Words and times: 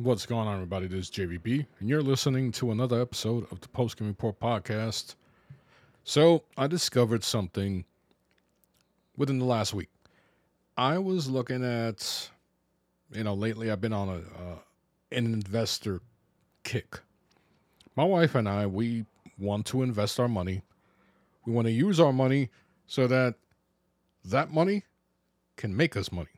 What's 0.00 0.26
going 0.26 0.46
on, 0.46 0.54
everybody? 0.54 0.86
This 0.86 1.06
is 1.06 1.10
JVB, 1.10 1.66
and 1.80 1.88
you're 1.88 2.02
listening 2.02 2.52
to 2.52 2.70
another 2.70 3.02
episode 3.02 3.50
of 3.50 3.60
the 3.60 3.66
Post 3.66 3.96
Game 3.96 4.06
Report 4.06 4.38
podcast. 4.38 5.16
So, 6.04 6.44
I 6.56 6.68
discovered 6.68 7.24
something 7.24 7.84
within 9.16 9.40
the 9.40 9.44
last 9.44 9.74
week. 9.74 9.88
I 10.76 10.98
was 10.98 11.28
looking 11.28 11.64
at, 11.64 12.30
you 13.10 13.24
know, 13.24 13.34
lately 13.34 13.72
I've 13.72 13.80
been 13.80 13.92
on 13.92 14.08
a 14.08 14.12
uh, 14.12 14.58
an 15.10 15.32
investor 15.32 16.00
kick. 16.62 17.00
My 17.96 18.04
wife 18.04 18.36
and 18.36 18.48
I, 18.48 18.68
we 18.68 19.04
want 19.36 19.66
to 19.66 19.82
invest 19.82 20.20
our 20.20 20.28
money. 20.28 20.62
We 21.44 21.52
want 21.52 21.66
to 21.66 21.72
use 21.72 21.98
our 21.98 22.12
money 22.12 22.50
so 22.86 23.08
that 23.08 23.34
that 24.26 24.52
money 24.52 24.84
can 25.56 25.76
make 25.76 25.96
us 25.96 26.12
money. 26.12 26.37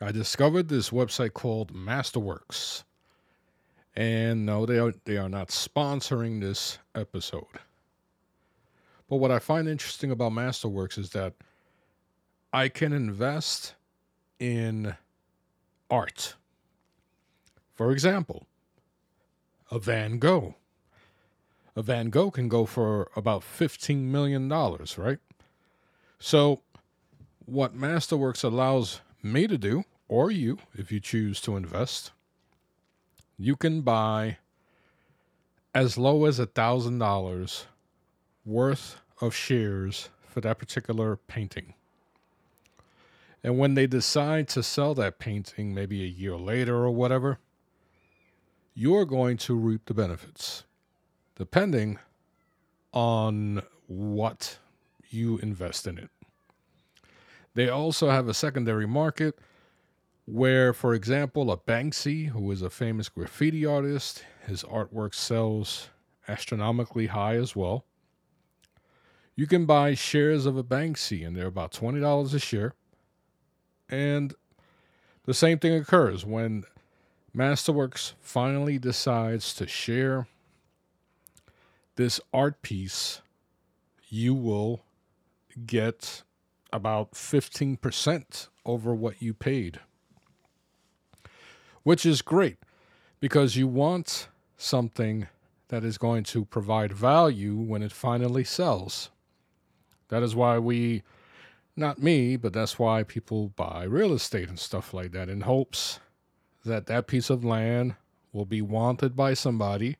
I 0.00 0.12
discovered 0.12 0.68
this 0.68 0.90
website 0.90 1.34
called 1.34 1.74
Masterworks. 1.74 2.84
And 3.96 4.46
no, 4.46 4.64
they 4.64 4.78
are 4.78 4.94
they 5.04 5.16
are 5.16 5.28
not 5.28 5.48
sponsoring 5.48 6.40
this 6.40 6.78
episode. 6.94 7.46
But 9.08 9.16
what 9.16 9.32
I 9.32 9.38
find 9.38 9.68
interesting 9.68 10.10
about 10.10 10.32
Masterworks 10.32 10.98
is 10.98 11.10
that 11.10 11.34
I 12.52 12.68
can 12.68 12.92
invest 12.92 13.74
in 14.38 14.94
art. 15.90 16.34
For 17.74 17.90
example, 17.90 18.46
a 19.70 19.78
Van 19.78 20.18
Gogh. 20.18 20.54
A 21.74 21.82
Van 21.82 22.10
Gogh 22.10 22.30
can 22.30 22.48
go 22.48 22.66
for 22.66 23.10
about 23.14 23.42
$15 23.42 24.02
million, 24.02 24.48
right? 24.48 25.18
So, 26.18 26.60
what 27.46 27.76
Masterworks 27.76 28.42
allows 28.42 29.00
me 29.22 29.46
to 29.46 29.56
do, 29.56 29.84
or 30.08 30.30
you, 30.30 30.58
if 30.74 30.90
you 30.90 31.00
choose 31.00 31.40
to 31.42 31.56
invest, 31.56 32.12
you 33.38 33.56
can 33.56 33.82
buy 33.82 34.38
as 35.74 35.96
low 35.98 36.24
as 36.24 36.38
a 36.38 36.46
thousand 36.46 36.98
dollars 36.98 37.66
worth 38.44 39.00
of 39.20 39.34
shares 39.34 40.08
for 40.26 40.40
that 40.40 40.58
particular 40.58 41.16
painting. 41.16 41.74
And 43.44 43.58
when 43.58 43.74
they 43.74 43.86
decide 43.86 44.48
to 44.48 44.62
sell 44.62 44.94
that 44.94 45.18
painting, 45.18 45.74
maybe 45.74 46.02
a 46.02 46.06
year 46.06 46.36
later 46.36 46.76
or 46.76 46.90
whatever, 46.90 47.38
you're 48.74 49.04
going 49.04 49.36
to 49.38 49.54
reap 49.54 49.86
the 49.86 49.94
benefits, 49.94 50.64
depending 51.36 51.98
on 52.92 53.62
what 53.86 54.58
you 55.10 55.38
invest 55.38 55.86
in 55.86 55.98
it. 55.98 56.10
They 57.54 57.68
also 57.68 58.10
have 58.10 58.28
a 58.28 58.34
secondary 58.34 58.86
market 58.86 59.38
where, 60.30 60.74
for 60.74 60.92
example, 60.92 61.50
a 61.50 61.56
Banksy, 61.56 62.28
who 62.28 62.50
is 62.50 62.60
a 62.60 62.68
famous 62.68 63.08
graffiti 63.08 63.64
artist, 63.64 64.24
his 64.46 64.62
artwork 64.62 65.14
sells 65.14 65.88
astronomically 66.28 67.06
high 67.06 67.36
as 67.36 67.56
well. 67.56 67.86
You 69.34 69.46
can 69.46 69.64
buy 69.64 69.94
shares 69.94 70.44
of 70.44 70.58
a 70.58 70.62
Banksy, 70.62 71.26
and 71.26 71.34
they're 71.34 71.46
about 71.46 71.72
$20 71.72 72.34
a 72.34 72.38
share. 72.38 72.74
And 73.88 74.34
the 75.24 75.32
same 75.32 75.58
thing 75.58 75.72
occurs 75.74 76.26
when 76.26 76.64
Masterworks 77.34 78.12
finally 78.20 78.78
decides 78.78 79.54
to 79.54 79.66
share 79.66 80.26
this 81.96 82.20
art 82.34 82.60
piece, 82.60 83.22
you 84.10 84.34
will 84.34 84.82
get 85.64 86.22
about 86.70 87.12
15% 87.12 88.48
over 88.66 88.94
what 88.94 89.22
you 89.22 89.32
paid, 89.32 89.80
which 91.88 92.04
is 92.04 92.20
great 92.20 92.58
because 93.18 93.56
you 93.56 93.66
want 93.66 94.28
something 94.58 95.26
that 95.68 95.82
is 95.82 95.96
going 95.96 96.22
to 96.22 96.44
provide 96.44 96.92
value 96.92 97.56
when 97.56 97.82
it 97.82 97.90
finally 97.90 98.44
sells. 98.44 99.08
That 100.08 100.22
is 100.22 100.36
why 100.36 100.58
we, 100.58 101.02
not 101.76 101.98
me, 101.98 102.36
but 102.36 102.52
that's 102.52 102.78
why 102.78 103.04
people 103.04 103.54
buy 103.56 103.84
real 103.84 104.12
estate 104.12 104.50
and 104.50 104.58
stuff 104.58 104.92
like 104.92 105.12
that 105.12 105.30
in 105.30 105.40
hopes 105.40 105.98
that 106.62 106.84
that 106.88 107.06
piece 107.06 107.30
of 107.30 107.42
land 107.42 107.94
will 108.34 108.44
be 108.44 108.60
wanted 108.60 109.16
by 109.16 109.32
somebody 109.32 109.96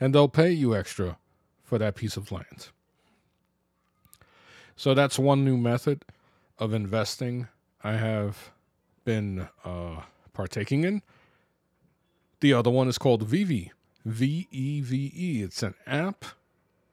and 0.00 0.14
they'll 0.14 0.28
pay 0.28 0.50
you 0.50 0.74
extra 0.74 1.18
for 1.62 1.76
that 1.76 1.94
piece 1.94 2.16
of 2.16 2.32
land. 2.32 2.68
So 4.76 4.94
that's 4.94 5.18
one 5.18 5.44
new 5.44 5.58
method 5.58 6.06
of 6.58 6.72
investing 6.72 7.48
I 7.84 7.98
have 7.98 8.50
been 9.04 9.50
uh, 9.62 10.00
partaking 10.36 10.84
in. 10.84 11.02
The 12.40 12.52
other 12.52 12.70
one 12.70 12.88
is 12.88 12.98
called 12.98 13.22
Veve, 13.22 13.70
V 14.04 14.48
E 14.50 14.80
V 14.80 15.12
E. 15.14 15.42
It's 15.42 15.62
an 15.62 15.74
app. 15.86 16.24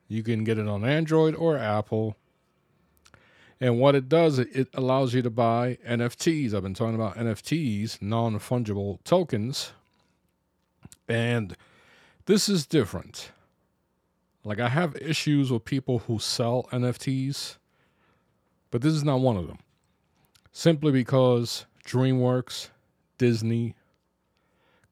You 0.07 0.23
can 0.23 0.43
get 0.43 0.57
it 0.57 0.67
on 0.67 0.85
Android 0.85 1.35
or 1.35 1.57
Apple. 1.57 2.15
And 3.59 3.79
what 3.79 3.95
it 3.95 4.09
does, 4.09 4.39
it 4.39 4.67
allows 4.73 5.13
you 5.13 5.21
to 5.21 5.29
buy 5.29 5.77
NFTs. 5.87 6.53
I've 6.53 6.63
been 6.63 6.73
talking 6.73 6.95
about 6.95 7.17
NFTs, 7.17 8.01
non 8.01 8.39
fungible 8.39 9.03
tokens. 9.03 9.73
And 11.07 11.55
this 12.25 12.49
is 12.49 12.65
different. 12.65 13.31
Like, 14.43 14.59
I 14.59 14.69
have 14.69 14.95
issues 14.97 15.51
with 15.51 15.63
people 15.63 15.99
who 15.99 16.19
sell 16.19 16.67
NFTs 16.71 17.57
but 18.73 18.81
this 18.81 18.95
is 18.95 19.03
not 19.03 19.19
one 19.19 19.37
of 19.37 19.45
them. 19.45 19.59
Simply 20.51 20.91
because 20.91 21.67
DreamWorks, 21.85 22.69
Disney, 23.23 23.73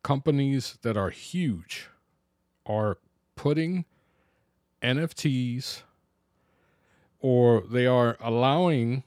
companies 0.03 0.77
that 0.83 0.95
are 0.95 1.09
huge 1.09 1.89
are 2.65 2.97
putting 3.35 3.83
NFTs 4.81 5.81
or 7.19 7.61
they 7.69 7.85
are 7.85 8.15
allowing 8.21 9.03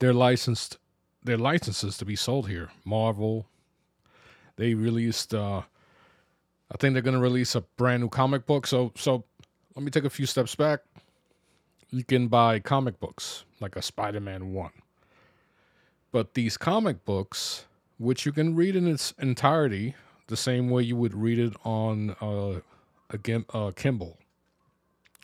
their 0.00 0.12
licensed 0.12 0.76
their 1.24 1.38
licenses 1.38 1.96
to 1.96 2.04
be 2.04 2.14
sold 2.14 2.46
here. 2.46 2.68
Marvel, 2.84 3.46
they 4.56 4.74
released 4.74 5.32
uh 5.32 5.62
I 6.70 6.76
think 6.78 6.92
they're 6.92 7.00
going 7.00 7.16
to 7.16 7.22
release 7.22 7.54
a 7.54 7.62
brand 7.78 8.02
new 8.02 8.10
comic 8.10 8.44
book. 8.44 8.66
So 8.66 8.92
so 8.96 9.24
let 9.74 9.82
me 9.82 9.90
take 9.90 10.04
a 10.04 10.10
few 10.10 10.26
steps 10.26 10.54
back 10.54 10.80
you 11.90 12.04
can 12.04 12.28
buy 12.28 12.58
comic 12.58 13.00
books 13.00 13.44
like 13.60 13.76
a 13.76 13.82
Spider-Man 13.82 14.52
1. 14.52 14.70
But 16.12 16.34
these 16.34 16.58
comic 16.58 17.04
books, 17.06 17.64
which 17.98 18.26
you 18.26 18.32
can 18.32 18.54
read 18.54 18.76
in 18.76 18.86
its 18.86 19.14
entirety, 19.18 19.94
the 20.28 20.36
same 20.36 20.68
way 20.68 20.82
you 20.82 20.94
would 20.94 21.14
read 21.14 21.38
it 21.38 21.54
on 21.64 22.10
uh, 22.20 22.60
a, 23.10 23.44
a 23.54 23.72
Kindle, 23.72 24.18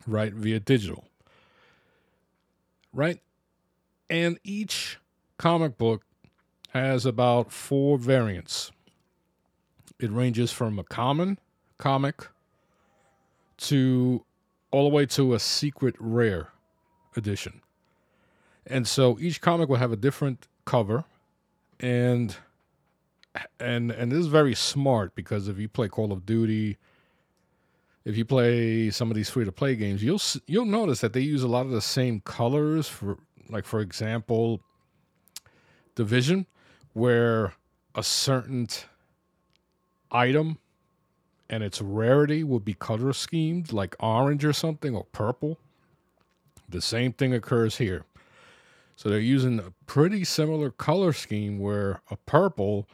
right, 0.07 0.33
via 0.33 0.61
digital, 0.61 1.05
right? 2.93 3.21
And 4.11 4.39
each 4.43 4.99
comic 5.37 5.77
book 5.77 6.05
has 6.71 7.05
about 7.05 7.53
four 7.53 7.99
variants. 7.99 8.73
It 10.01 10.11
ranges 10.11 10.53
from 10.53 10.79
a 10.79 10.85
common 10.85 11.39
comic 11.77 12.29
to 13.59 14.25
all 14.71 14.89
the 14.89 14.95
way 14.95 15.07
to 15.07 15.35
a 15.35 15.39
secret 15.39 15.97
rare 15.99 16.49
edition. 17.17 17.61
And 18.67 18.87
so 18.87 19.19
each 19.19 19.41
comic 19.41 19.69
will 19.69 19.77
have 19.77 19.93
a 19.93 19.97
different 19.97 20.47
cover 20.69 21.03
and 21.81 22.37
and 23.59 23.91
and 23.91 24.13
this 24.13 24.19
is 24.19 24.27
very 24.27 24.55
smart 24.55 25.15
because 25.15 25.49
if 25.49 25.59
you 25.59 25.67
play 25.67 25.89
Call 25.89 26.13
of 26.13 26.27
Duty, 26.27 26.77
if 28.05 28.19
you 28.19 28.27
play 28.27 28.91
some 28.91 29.11
of 29.11 29.17
these 29.17 29.31
free 29.31 29.47
to 29.47 29.53
play 29.53 29.77
games, 29.77 30.05
you'll 30.05 30.21
you'll 30.47 30.67
notice 30.67 31.01
that 31.01 31.15
they 31.15 31.21
use 31.21 31.43
a 31.43 31.49
lot 31.49 31.65
of 31.65 31.73
the 31.73 31.81
same 31.81 32.21
colors 32.21 32.87
for 32.87 33.17
like 33.49 33.65
for 33.65 33.81
example, 33.81 34.61
Division 35.95 36.45
where 36.93 37.55
a 37.95 38.03
certain 38.03 38.69
item 40.11 40.59
and 41.49 41.63
its 41.63 41.81
rarity 41.81 42.45
will 42.45 42.61
be 42.61 42.75
color 42.75 43.15
schemed 43.15 43.73
like 43.73 43.97
orange 44.01 44.45
or 44.45 44.53
something 44.53 44.95
or 44.95 45.05
purple 45.13 45.59
the 46.69 46.83
same 46.83 47.13
thing 47.15 47.33
occurs 47.33 47.79
here. 47.79 48.05
So 48.99 49.09
they're 49.09 49.21
using 49.21 49.61
a 49.61 49.73
pretty 49.87 50.25
similar 50.25 50.73
color 50.73 51.13
scheme 51.13 51.61
where 51.61 52.03
a 52.11 52.17
purple, 52.17 52.89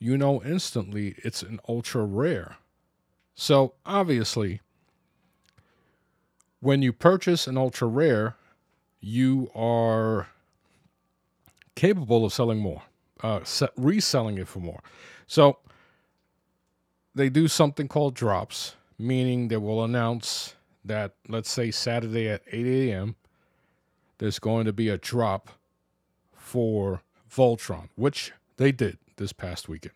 you 0.00 0.18
know 0.18 0.42
instantly 0.42 1.14
it's 1.18 1.40
an 1.40 1.60
ultra 1.68 2.04
rare. 2.04 2.56
So 3.36 3.74
obviously, 3.86 4.60
when 6.58 6.82
you 6.82 6.92
purchase 6.92 7.46
an 7.46 7.56
ultra 7.56 7.86
rare, 7.86 8.34
you 9.00 9.48
are 9.54 10.26
capable 11.76 12.24
of 12.24 12.32
selling 12.32 12.58
more, 12.58 12.82
uh, 13.22 13.38
reselling 13.76 14.38
it 14.38 14.48
for 14.48 14.58
more. 14.58 14.82
So 15.28 15.58
they 17.14 17.28
do 17.28 17.46
something 17.46 17.86
called 17.86 18.16
drops, 18.16 18.74
meaning 18.98 19.46
they 19.46 19.58
will 19.58 19.84
announce 19.84 20.56
that 20.84 21.14
let's 21.28 21.52
say 21.52 21.70
Saturday 21.70 22.28
at 22.28 22.42
8 22.50 22.66
a.m. 22.66 23.14
there's 24.18 24.38
going 24.38 24.66
to 24.66 24.72
be 24.72 24.88
a 24.88 24.98
drop 24.98 25.50
for 26.34 27.02
Voltron, 27.30 27.88
which 27.96 28.32
they 28.56 28.72
did. 28.72 28.98
this 29.16 29.32
past 29.32 29.68
weekend. 29.68 29.94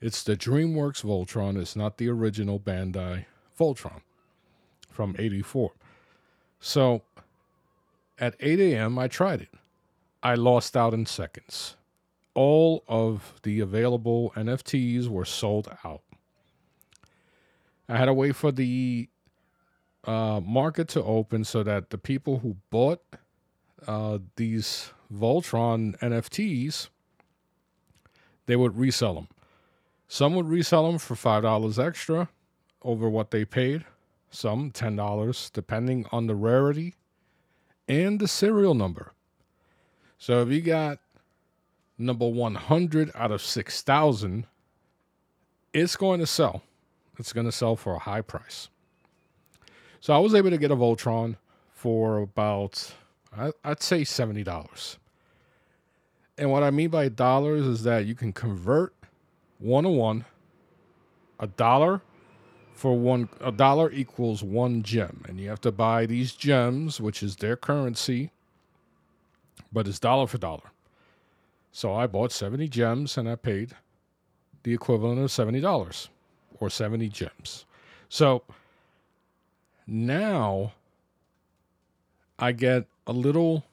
It's 0.00 0.22
the 0.22 0.36
DreamWorks 0.36 1.04
Voltron. 1.04 1.60
It's 1.60 1.76
not 1.76 1.98
the 1.98 2.08
original 2.08 2.58
Bandai 2.58 3.26
Voltron 3.58 4.00
from 4.90 5.14
84. 5.18 5.72
So 6.60 7.02
at 8.18 8.34
8 8.40 8.60
a.m., 8.60 8.98
I 8.98 9.08
tried 9.08 9.42
it. 9.42 9.48
I 10.22 10.34
lost 10.34 10.76
out 10.76 10.94
in 10.94 11.06
seconds. 11.06 11.76
All 12.34 12.84
of 12.88 13.40
the 13.42 13.60
available 13.60 14.32
NFTs 14.36 15.08
were 15.08 15.24
sold 15.24 15.68
out. 15.84 16.02
I 17.88 17.96
had 17.96 18.06
to 18.06 18.14
wait 18.14 18.36
for 18.36 18.52
the 18.52 19.08
uh, 20.04 20.40
market 20.44 20.88
to 20.88 21.02
open 21.02 21.44
so 21.44 21.62
that 21.62 21.90
the 21.90 21.98
people 21.98 22.38
who 22.38 22.56
bought 22.70 23.02
uh, 23.86 24.18
these 24.36 24.92
Voltron 25.12 25.98
NFTs, 25.98 26.88
they 28.46 28.56
would 28.56 28.76
resell 28.76 29.14
them. 29.14 29.28
Some 30.08 30.34
would 30.34 30.48
resell 30.48 30.86
them 30.90 30.98
for 30.98 31.14
five 31.14 31.42
dollars 31.42 31.78
extra 31.78 32.28
over 32.82 33.08
what 33.08 33.30
they 33.30 33.44
paid. 33.44 33.84
Some 34.30 34.70
ten 34.70 34.96
dollars, 34.96 35.50
depending 35.50 36.06
on 36.10 36.26
the 36.26 36.34
rarity 36.34 36.94
and 37.88 38.20
the 38.20 38.28
serial 38.28 38.74
number. 38.74 39.12
So 40.18 40.40
if 40.42 40.50
you 40.50 40.60
got 40.60 40.98
number 41.98 42.28
100 42.28 43.10
out 43.14 43.30
of 43.30 43.42
6,000, 43.42 44.46
it's 45.72 45.96
going 45.96 46.20
to 46.20 46.26
sell. 46.26 46.62
It's 47.18 47.32
going 47.32 47.46
to 47.46 47.52
sell 47.52 47.76
for 47.76 47.94
a 47.94 47.98
high 47.98 48.22
price. 48.22 48.68
So 50.02 50.12
I 50.12 50.18
was 50.18 50.34
able 50.34 50.50
to 50.50 50.58
get 50.58 50.72
a 50.72 50.76
Voltron 50.76 51.36
for 51.70 52.18
about, 52.18 52.92
I'd 53.62 53.80
say 53.80 54.00
$70. 54.00 54.96
And 56.36 56.50
what 56.50 56.64
I 56.64 56.72
mean 56.72 56.90
by 56.90 57.08
dollars 57.08 57.64
is 57.64 57.84
that 57.84 58.04
you 58.04 58.16
can 58.16 58.32
convert 58.32 58.92
one 59.60 59.84
to 59.84 59.90
one, 59.90 60.24
a 61.38 61.46
dollar 61.46 62.02
for 62.74 62.98
one, 62.98 63.28
a 63.40 63.52
dollar 63.52 63.92
equals 63.92 64.42
one 64.42 64.82
gem. 64.82 65.22
And 65.28 65.38
you 65.38 65.48
have 65.50 65.60
to 65.60 65.70
buy 65.70 66.06
these 66.06 66.32
gems, 66.32 67.00
which 67.00 67.22
is 67.22 67.36
their 67.36 67.54
currency, 67.54 68.32
but 69.72 69.86
it's 69.86 70.00
dollar 70.00 70.26
for 70.26 70.38
dollar. 70.38 70.72
So 71.70 71.94
I 71.94 72.08
bought 72.08 72.32
70 72.32 72.66
gems 72.66 73.16
and 73.16 73.28
I 73.28 73.36
paid 73.36 73.76
the 74.64 74.74
equivalent 74.74 75.20
of 75.20 75.30
$70 75.30 76.08
or 76.58 76.68
70 76.68 77.08
gems. 77.08 77.66
So 78.08 78.42
now 79.86 80.72
I 82.38 82.52
get 82.52 82.86
a 83.06 83.12
little, 83.12 83.64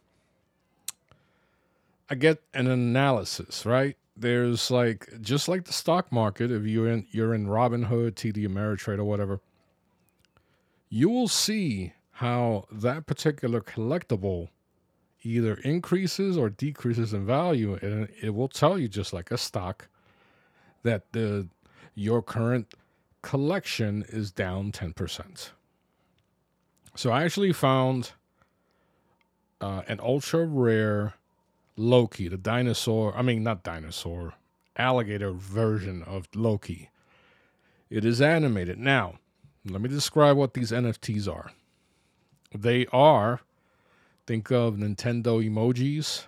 I 2.09 2.15
get 2.15 2.41
an 2.53 2.67
analysis, 2.67 3.65
right? 3.65 3.97
There's 4.15 4.69
like, 4.69 5.09
just 5.21 5.47
like 5.47 5.65
the 5.65 5.73
stock 5.73 6.11
market, 6.11 6.51
if 6.51 6.65
you're 6.65 6.89
in, 6.89 7.07
you're 7.11 7.33
in 7.33 7.47
Robinhood, 7.47 8.15
TD 8.15 8.47
Ameritrade, 8.47 8.99
or 8.99 9.05
whatever, 9.05 9.39
you 10.89 11.09
will 11.09 11.27
see 11.27 11.93
how 12.11 12.65
that 12.71 13.05
particular 13.05 13.61
collectible 13.61 14.49
either 15.23 15.55
increases 15.63 16.37
or 16.37 16.49
decreases 16.49 17.13
in 17.13 17.25
value 17.25 17.77
and 17.81 18.09
it 18.21 18.29
will 18.33 18.47
tell 18.47 18.77
you 18.77 18.87
just 18.87 19.13
like 19.13 19.31
a 19.31 19.37
stock 19.37 19.87
that 20.83 21.11
the 21.11 21.47
your 21.95 22.21
current 22.21 22.73
collection 23.21 24.05
is 24.09 24.31
down 24.31 24.71
10%. 24.71 25.49
So 26.95 27.11
I 27.11 27.23
actually 27.23 27.53
found 27.53 28.11
uh, 29.61 29.83
an 29.87 29.99
ultra 30.01 30.45
rare 30.45 31.13
Loki, 31.77 32.27
the 32.27 32.37
dinosaur, 32.37 33.15
I 33.15 33.21
mean, 33.21 33.43
not 33.43 33.63
dinosaur, 33.63 34.33
alligator 34.75 35.31
version 35.31 36.03
of 36.03 36.27
Loki. 36.35 36.89
It 37.89 38.03
is 38.03 38.21
animated. 38.21 38.77
Now, 38.77 39.15
let 39.65 39.81
me 39.81 39.89
describe 39.89 40.35
what 40.35 40.53
these 40.53 40.71
NFTs 40.71 41.33
are. 41.33 41.51
They 42.53 42.85
are, 42.87 43.41
think 44.27 44.51
of 44.51 44.75
Nintendo 44.75 45.43
emojis, 45.43 46.25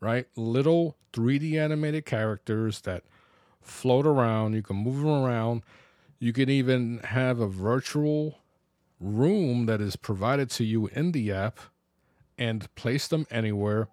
right? 0.00 0.26
Little 0.34 0.96
3D 1.12 1.54
animated 1.54 2.06
characters 2.06 2.80
that 2.82 3.02
float 3.60 4.06
around. 4.06 4.54
You 4.54 4.62
can 4.62 4.76
move 4.76 4.98
them 4.98 5.08
around. 5.08 5.62
You 6.18 6.32
can 6.32 6.48
even 6.48 6.98
have 7.04 7.40
a 7.40 7.48
virtual 7.48 8.38
room 9.00 9.66
that 9.66 9.80
is 9.80 9.96
provided 9.96 10.50
to 10.50 10.64
you 10.64 10.86
in 10.88 11.12
the 11.12 11.32
app 11.32 11.58
and 12.38 12.74
place 12.74 13.08
them 13.08 13.26
anywhere. 13.30 13.88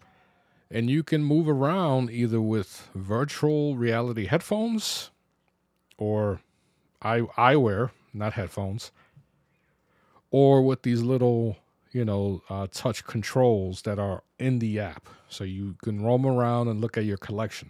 And 0.72 0.90
you 0.90 1.04
can 1.04 1.24
move 1.24 1.48
around 1.48 2.10
either 2.10 2.42
with 2.42 2.90
virtual 2.96 3.76
reality 3.76 4.26
headphones 4.26 5.12
or 5.98 6.42
eye, 7.02 7.22
eyewear, 7.38 7.92
not 8.14 8.34
headphones, 8.34 8.92
or 10.32 10.62
with 10.64 10.82
these 10.82 11.02
little, 11.04 11.58
you 11.92 12.04
know, 12.04 12.42
uh, 12.50 12.68
touch 12.72 13.06
controls 13.06 13.84
that 13.84 14.00
are 14.00 14.24
in 14.40 14.60
the 14.60 14.80
app. 14.80 15.08
So 15.30 15.44
you 15.44 15.76
can 15.84 16.04
roam 16.04 16.26
around 16.26 16.70
and 16.70 16.82
look 16.82 16.98
at 16.98 17.06
your 17.06 17.18
collection. 17.18 17.70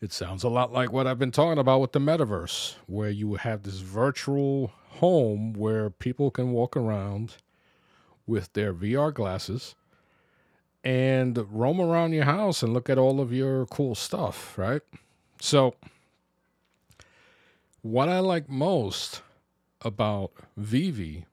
It 0.00 0.12
sounds 0.12 0.42
a 0.42 0.48
lot 0.48 0.72
like 0.72 0.92
what 0.92 1.06
I've 1.06 1.18
been 1.18 1.30
talking 1.30 1.58
about 1.58 1.80
with 1.80 1.92
the 1.92 1.98
metaverse, 1.98 2.76
where 2.86 3.10
you 3.10 3.34
have 3.34 3.62
this 3.62 3.78
virtual 3.78 4.72
home 4.88 5.52
where 5.54 5.90
people 5.90 6.30
can 6.30 6.52
walk 6.52 6.76
around 6.76 7.36
with 8.26 8.52
their 8.52 8.72
VR 8.72 9.12
glasses 9.12 9.74
and 10.82 11.38
roam 11.50 11.80
around 11.80 12.12
your 12.12 12.24
house 12.24 12.62
and 12.62 12.74
look 12.74 12.90
at 12.90 12.98
all 12.98 13.20
of 13.20 13.32
your 13.32 13.66
cool 13.66 13.94
stuff, 13.94 14.58
right? 14.58 14.82
So, 15.40 15.74
what 17.82 18.08
I 18.08 18.18
like 18.20 18.48
most 18.48 19.22
about 19.82 20.32
VeVe 20.56 21.24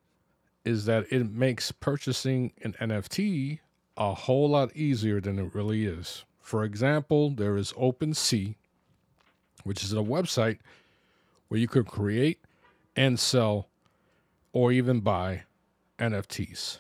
is 0.64 0.86
that 0.86 1.06
it 1.12 1.32
makes 1.32 1.72
purchasing 1.72 2.54
an 2.62 2.74
NFT 2.80 3.60
a 3.98 4.14
whole 4.14 4.50
lot 4.50 4.76
easier 4.76 5.20
than 5.20 5.40
it 5.40 5.54
really 5.54 5.86
is. 5.86 6.24
For 6.52 6.66
example, 6.66 7.30
there 7.30 7.56
is 7.56 7.72
OpenSea, 7.72 8.56
which 9.64 9.86
is 9.86 9.94
a 9.94 10.04
website 10.04 10.58
where 11.48 11.62
you 11.62 11.70
could 11.70 11.88
create 11.88 12.42
and 12.94 13.18
sell 13.18 13.70
or 14.52 14.74
even 14.74 15.00
buy 15.00 15.44
NFTs. 15.98 16.80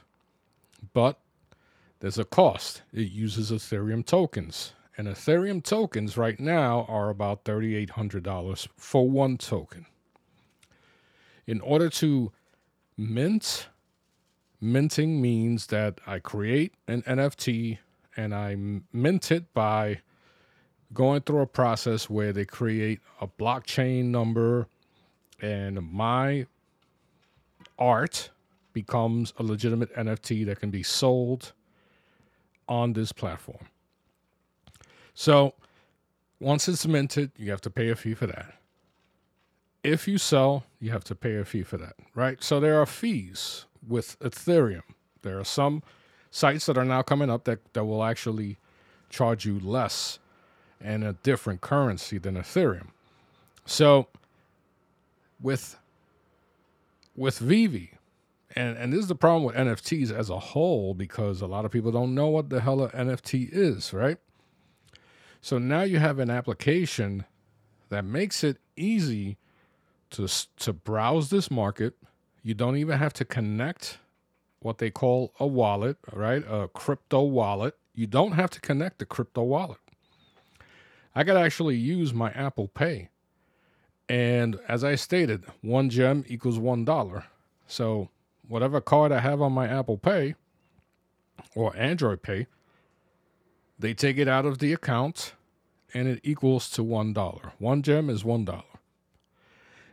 But 0.94 1.20
there's 2.02 2.18
a 2.18 2.26
cost. 2.26 2.82
It 2.92 3.14
uses 3.14 3.50
Ethereum 3.50 4.06
tokens. 4.06 4.74
And 4.98 5.08
Ethereum 5.08 5.64
tokens 5.64 6.18
right 6.18 6.38
now 6.38 6.86
are 6.90 7.10
about 7.10 7.46
$3,800 7.46 8.68
for 8.75 9.10
one 9.10 9.38
token. 9.38 9.86
In 11.48 11.62
order 11.62 11.90
to 11.92 12.34
mint, 12.98 13.70
minting 14.60 15.22
means 15.22 15.68
that 15.68 16.01
I 16.06 16.20
create 16.20 16.74
an 16.90 17.04
NFT 17.04 17.78
and 18.18 18.34
I 18.34 18.56
mint 18.91 19.32
it 19.32 19.53
by 19.53 20.01
going 20.94 21.22
through 21.22 21.41
a 21.41 21.48
process 21.48 22.10
where 22.10 22.34
they 22.34 22.46
create 22.46 23.00
a 23.20 23.27
blockchain 23.27 24.06
number 24.06 24.68
and 25.41 25.82
my 25.82 26.46
art 27.80 28.30
becomes 28.74 29.34
a 29.38 29.44
legitimate 29.44 29.94
NFT 29.96 30.46
that 30.46 30.60
can 30.60 30.70
be 30.70 30.84
sold 30.84 31.53
on 32.68 32.94
this 32.94 33.12
platform. 33.12 33.68
So 35.13 35.53
once 36.39 36.68
it's 36.68 36.86
minted, 36.86 37.32
you 37.38 37.51
have 37.51 37.62
to 37.62 37.70
pay 37.70 37.89
a 37.89 37.96
fee 37.96 38.13
for 38.13 38.27
that. 38.27 38.56
If 39.84 40.08
you 40.08 40.18
sell, 40.18 40.65
you 40.80 40.91
have 40.91 41.03
to 41.06 41.15
pay 41.15 41.38
a 41.38 41.46
fee 41.46 41.63
for 41.63 41.77
that, 41.77 41.96
right? 42.13 42.44
So 42.44 42.60
there 42.60 42.80
are 42.80 42.86
fees 42.86 43.65
with 43.86 44.18
Ethereum. 44.20 44.84
There 45.24 45.39
are 45.39 45.44
some 45.44 45.82
sites 46.32 46.66
that 46.66 46.78
are 46.78 46.86
now 46.86 47.02
coming 47.02 47.30
up 47.30 47.44
that, 47.44 47.60
that 47.74 47.86
will 47.86 48.04
actually 48.04 48.58
charge 49.10 49.46
you 49.46 49.60
less 49.60 50.18
and 50.80 51.04
a 51.04 51.14
different 51.22 51.62
currency 51.62 52.18
than 52.18 52.36
Ethereum. 52.36 52.88
So 53.66 54.08
with 55.40 55.78
with 57.16 57.40
VeVe, 57.40 57.90
and 58.56 58.78
and 58.78 58.94
this 58.94 59.02
is 59.02 59.08
the 59.08 59.16
problem 59.16 59.44
with 59.44 59.56
NFTs 59.56 60.12
as 60.12 60.30
a 60.30 60.40
whole 60.40 60.94
because 60.94 61.42
a 61.42 61.48
lot 61.48 61.66
of 61.66 61.72
people 61.72 61.92
don't 61.92 62.16
know 62.16 62.28
what 62.28 62.50
the 62.50 62.62
hell 62.62 62.84
an 62.84 63.10
NFT 63.10 63.50
is, 63.52 63.94
right? 63.94 64.18
So 65.42 65.58
now 65.58 65.84
you 65.84 66.00
have 66.00 66.20
an 66.20 66.30
application 66.30 67.26
that 67.90 68.06
makes 68.06 68.44
it 68.44 68.58
easy 68.76 69.38
to 70.12 70.28
to 70.58 70.74
browse 70.74 71.30
this 71.30 71.52
market. 71.52 71.96
You 72.44 72.54
don't 72.54 72.78
even 72.78 72.98
have 72.98 73.14
to 73.14 73.26
connect 73.26 74.00
what 74.62 74.77
they 74.77 74.89
call 74.89 75.34
a 75.39 75.48
wallet, 75.48 75.98
right? 76.13 76.44
A 76.48 76.68
crypto 76.68 77.22
wallet. 77.24 77.75
You 77.94 78.08
don't 78.08 78.34
have 78.34 78.50
to 78.51 78.62
connect 78.62 79.00
the 79.00 79.06
crypto 79.06 79.44
wallet. 79.44 79.80
I 81.13 81.24
could 81.24 81.36
actually 81.36 81.75
use 81.75 82.13
my 82.13 82.32
Apple 82.32 82.68
Pay. 82.68 83.10
And 84.08 84.60
as 84.68 84.84
I 84.84 84.96
stated, 84.96 85.46
one 85.62 85.89
gem 85.89 86.24
equals 86.27 86.60
one 86.60 86.86
dollar. 86.86 87.25
So 87.68 88.10
whatever 88.48 88.82
card 88.82 89.12
I 89.12 89.20
have 89.20 89.41
on 89.41 89.53
my 89.53 89.68
Apple 89.68 89.98
Pay 89.98 90.36
or 91.56 91.75
Android 91.75 92.22
Pay, 92.22 92.48
they 93.80 93.94
take 93.94 94.18
it 94.18 94.27
out 94.27 94.46
of 94.46 94.60
the 94.60 94.74
account 94.74 95.34
and 95.94 96.08
it 96.08 96.20
equals 96.24 96.70
to 96.72 96.84
one 96.84 97.13
dollar. 97.13 97.53
One 97.58 97.82
gem 97.82 98.10
is 98.10 98.24
one 98.24 98.46
dollar. 98.46 98.63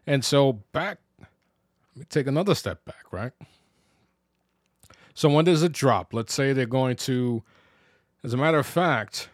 And 0.07 0.25
so 0.25 0.55
back, 0.73 0.99
let 1.19 1.29
me 1.97 2.05
take 2.09 2.27
another 2.27 2.55
step 2.55 2.85
back, 2.85 3.13
right? 3.13 3.33
So 5.19 5.29
when 5.29 5.47
there's 5.47 5.63
a 5.63 5.69
drop, 5.69 6.15
let's 6.15 6.33
say 6.33 6.53
they're 6.53 6.65
going 6.65 6.95
to, 6.95 7.43
as 8.23 8.35
a 8.35 8.37
matter 8.37 8.61
of 8.61 8.67
fact, 8.69 9.31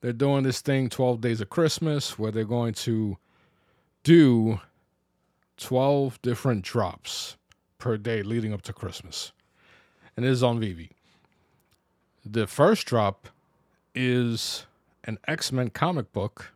they're 0.00 0.14
doing 0.14 0.42
this 0.42 0.62
thing 0.62 0.88
12 0.88 1.20
days 1.20 1.42
of 1.42 1.50
Christmas 1.50 2.18
where 2.18 2.32
they're 2.32 2.44
going 2.44 2.72
to 2.72 3.18
do 4.04 4.58
12 5.58 6.22
different 6.22 6.62
drops 6.62 7.36
per 7.76 7.98
day 7.98 8.22
leading 8.22 8.54
up 8.54 8.62
to 8.62 8.72
Christmas. 8.72 9.32
And 10.16 10.24
it 10.24 10.30
is 10.30 10.42
on 10.42 10.60
VeVe. 10.60 10.92
The 12.24 12.46
first 12.46 12.86
drop 12.86 13.28
is 13.94 14.64
an 15.04 15.18
X 15.28 15.52
Men 15.52 15.68
comic 15.68 16.10
book, 16.14 16.54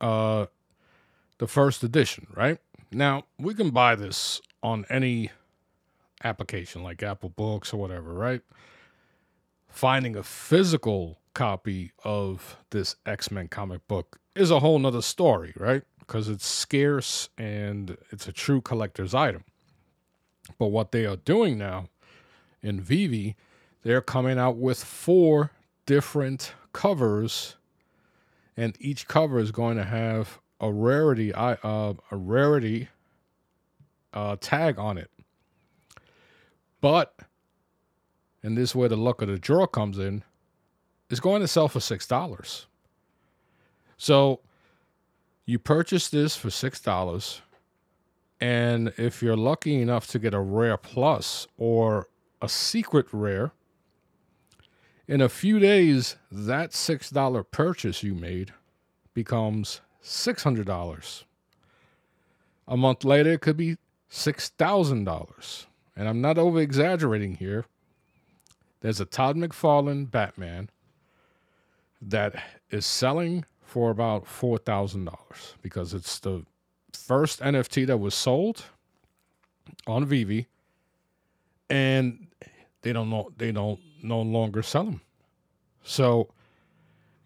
uh, 0.00 0.46
the 1.36 1.46
first 1.46 1.84
edition, 1.84 2.28
right? 2.34 2.60
Now, 2.90 3.24
we 3.38 3.52
can 3.52 3.68
buy 3.68 3.94
this 3.94 4.40
on 4.62 4.86
any 4.88 5.32
application 6.24 6.82
like 6.82 7.02
Apple 7.02 7.30
Books 7.30 7.72
or 7.72 7.78
whatever, 7.78 8.12
right? 8.12 8.42
Finding 9.68 10.16
a 10.16 10.22
physical 10.22 11.18
copy 11.34 11.92
of 12.04 12.56
this 12.70 12.96
X 13.06 13.30
Men 13.30 13.48
comic 13.48 13.86
book 13.86 14.18
is 14.34 14.50
a 14.50 14.60
whole 14.60 14.78
nother 14.78 15.02
story, 15.02 15.52
right? 15.56 15.82
Because 15.98 16.28
it's 16.28 16.46
scarce 16.46 17.28
and 17.38 17.96
it's 18.10 18.26
a 18.26 18.32
true 18.32 18.60
collector's 18.60 19.14
item. 19.14 19.44
But 20.58 20.68
what 20.68 20.92
they 20.92 21.04
are 21.04 21.16
doing 21.16 21.58
now 21.58 21.88
in 22.62 22.80
VeVe, 22.80 23.34
they're 23.82 24.00
coming 24.00 24.38
out 24.38 24.56
with 24.56 24.82
four 24.82 25.52
different 25.86 26.54
covers, 26.72 27.56
and 28.56 28.76
each 28.80 29.06
cover 29.06 29.38
is 29.38 29.52
going 29.52 29.76
to 29.76 29.84
have 29.84 30.40
a 30.60 30.72
rarity, 30.72 31.32
uh, 31.32 31.56
a 32.10 32.16
rarity 32.16 32.88
uh, 34.12 34.36
tag 34.40 34.78
on 34.78 34.98
it. 34.98 35.10
But, 36.80 37.14
and 38.42 38.56
this 38.56 38.70
is 38.70 38.76
where 38.76 38.88
the 38.88 38.96
luck 38.96 39.22
of 39.22 39.28
the 39.28 39.38
draw 39.38 39.66
comes 39.66 39.98
in, 39.98 40.22
it's 41.10 41.20
going 41.20 41.40
to 41.40 41.48
sell 41.48 41.68
for 41.68 41.80
six 41.80 42.06
dollars. 42.06 42.66
So 43.96 44.40
you 45.46 45.58
purchase 45.58 46.08
this 46.08 46.36
for 46.36 46.50
six 46.50 46.80
dollars, 46.80 47.40
and 48.40 48.92
if 48.96 49.22
you're 49.22 49.36
lucky 49.36 49.80
enough 49.80 50.06
to 50.08 50.18
get 50.18 50.34
a 50.34 50.40
rare 50.40 50.76
plus 50.76 51.46
or 51.56 52.08
a 52.40 52.48
secret 52.48 53.06
rare, 53.12 53.52
in 55.08 55.22
a 55.22 55.28
few 55.28 55.58
days, 55.58 56.16
that 56.30 56.74
six 56.74 57.10
dollar 57.10 57.42
purchase 57.42 58.02
you 58.02 58.14
made 58.14 58.52
becomes 59.14 59.80
six 60.00 60.42
hundred 60.42 60.66
dollars. 60.66 61.24
A 62.68 62.76
month 62.76 63.02
later, 63.02 63.32
it 63.32 63.40
could 63.40 63.56
be 63.56 63.78
six 64.10 64.50
thousand 64.50 65.04
dollars 65.04 65.66
and 65.98 66.08
I'm 66.08 66.20
not 66.20 66.38
over 66.38 66.60
exaggerating 66.60 67.34
here, 67.34 67.66
there's 68.80 69.00
a 69.00 69.04
Todd 69.04 69.36
McFarlane 69.36 70.08
Batman 70.08 70.70
that 72.00 72.40
is 72.70 72.86
selling 72.86 73.44
for 73.60 73.90
about 73.90 74.24
$4,000 74.24 75.10
because 75.60 75.92
it's 75.92 76.20
the 76.20 76.46
first 76.92 77.40
NFT 77.40 77.84
that 77.88 77.98
was 77.98 78.14
sold 78.14 78.66
on 79.88 80.06
VeVe 80.06 80.46
and 81.68 82.28
they 82.82 82.92
don't 82.92 83.10
know 83.10 83.30
they 83.36 83.50
don't 83.50 83.80
no 84.02 84.20
longer 84.22 84.62
sell 84.62 84.84
them. 84.84 85.00
So 85.82 86.28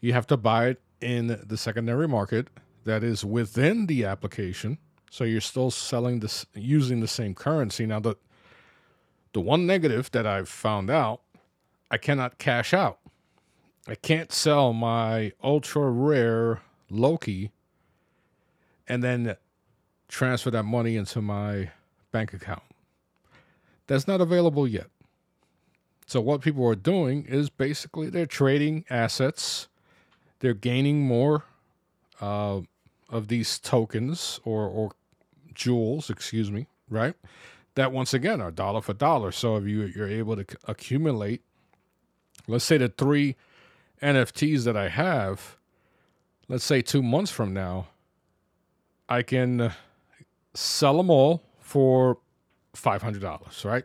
you 0.00 0.14
have 0.14 0.26
to 0.28 0.36
buy 0.38 0.68
it 0.68 0.80
in 1.02 1.38
the 1.46 1.56
secondary 1.58 2.08
market 2.08 2.48
that 2.84 3.04
is 3.04 3.22
within 3.22 3.86
the 3.86 4.06
application. 4.06 4.78
So 5.10 5.24
you're 5.24 5.42
still 5.42 5.70
selling 5.70 6.20
this 6.20 6.46
using 6.54 7.00
the 7.00 7.06
same 7.06 7.34
currency. 7.34 7.84
Now 7.84 8.00
the 8.00 8.16
the 9.32 9.40
one 9.40 9.66
negative 9.66 10.10
that 10.12 10.26
I've 10.26 10.48
found 10.48 10.90
out, 10.90 11.20
I 11.90 11.98
cannot 11.98 12.38
cash 12.38 12.72
out. 12.72 12.98
I 13.86 13.94
can't 13.94 14.32
sell 14.32 14.72
my 14.72 15.32
ultra 15.42 15.90
rare 15.90 16.60
Loki 16.90 17.50
and 18.86 19.02
then 19.02 19.36
transfer 20.08 20.50
that 20.50 20.64
money 20.64 20.96
into 20.96 21.20
my 21.20 21.70
bank 22.12 22.32
account. 22.32 22.62
That's 23.86 24.06
not 24.06 24.20
available 24.20 24.68
yet. 24.68 24.86
So, 26.06 26.20
what 26.20 26.42
people 26.42 26.66
are 26.66 26.74
doing 26.74 27.24
is 27.24 27.48
basically 27.48 28.10
they're 28.10 28.26
trading 28.26 28.84
assets, 28.90 29.68
they're 30.40 30.54
gaining 30.54 31.02
more 31.02 31.44
uh, 32.20 32.60
of 33.08 33.28
these 33.28 33.58
tokens 33.58 34.40
or, 34.44 34.66
or 34.66 34.92
jewels, 35.54 36.10
excuse 36.10 36.50
me, 36.50 36.66
right? 36.88 37.14
That 37.74 37.92
once 37.92 38.12
again 38.12 38.40
are 38.40 38.50
dollar 38.50 38.82
for 38.82 38.92
dollar. 38.92 39.32
So 39.32 39.56
if 39.56 39.64
you 39.64 39.84
you're 39.84 40.08
able 40.08 40.36
to 40.36 40.44
accumulate, 40.64 41.42
let's 42.46 42.64
say 42.64 42.76
the 42.76 42.88
three 42.88 43.36
NFTs 44.02 44.64
that 44.64 44.76
I 44.76 44.88
have, 44.88 45.56
let's 46.48 46.64
say 46.64 46.82
two 46.82 47.02
months 47.02 47.30
from 47.30 47.54
now, 47.54 47.88
I 49.08 49.22
can 49.22 49.60
uh, 49.60 49.72
sell 50.54 50.98
them 50.98 51.08
all 51.10 51.42
for 51.60 52.18
five 52.74 53.02
hundred 53.02 53.22
dollars, 53.22 53.64
right? 53.64 53.84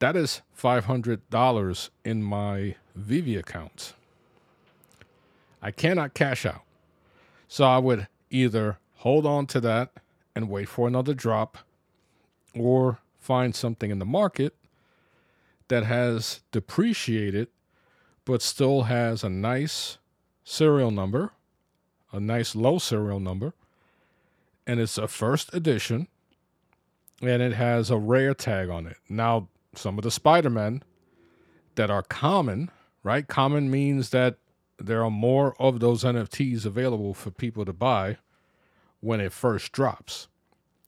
That 0.00 0.16
is 0.16 0.42
five 0.52 0.84
hundred 0.84 1.28
dollars 1.30 1.90
in 2.04 2.22
my 2.22 2.76
VeVe 2.96 3.38
account. 3.38 3.94
I 5.62 5.70
cannot 5.70 6.12
cash 6.12 6.44
out. 6.44 6.62
So 7.48 7.64
I 7.64 7.78
would 7.78 8.08
either 8.30 8.78
hold 8.96 9.26
on 9.26 9.46
to 9.46 9.60
that 9.60 9.90
and 10.34 10.48
wait 10.48 10.68
for 10.68 10.88
another 10.88 11.14
drop 11.14 11.58
or 12.54 12.98
find 13.18 13.54
something 13.54 13.90
in 13.90 13.98
the 13.98 14.04
market 14.04 14.54
that 15.68 15.84
has 15.84 16.40
depreciated 16.50 17.48
but 18.24 18.42
still 18.42 18.82
has 18.82 19.24
a 19.24 19.28
nice 19.28 19.98
serial 20.44 20.90
number, 20.90 21.32
a 22.12 22.20
nice 22.20 22.54
low 22.54 22.78
serial 22.78 23.20
number, 23.20 23.52
and 24.66 24.78
it's 24.80 24.98
a 24.98 25.08
first 25.08 25.52
edition 25.54 26.08
and 27.20 27.40
it 27.40 27.52
has 27.52 27.90
a 27.90 27.96
rare 27.96 28.34
tag 28.34 28.68
on 28.68 28.86
it. 28.86 28.96
Now, 29.08 29.48
some 29.74 29.98
of 29.98 30.04
the 30.04 30.10
Spider-Men 30.10 30.82
that 31.76 31.90
are 31.90 32.02
common, 32.02 32.70
right? 33.02 33.26
Common 33.26 33.70
means 33.70 34.10
that 34.10 34.36
there 34.78 35.04
are 35.04 35.10
more 35.10 35.54
of 35.60 35.80
those 35.80 36.02
NFTs 36.04 36.66
available 36.66 37.14
for 37.14 37.30
people 37.30 37.64
to 37.64 37.72
buy 37.72 38.18
when 39.00 39.20
it 39.20 39.32
first 39.32 39.72
drops. 39.72 40.28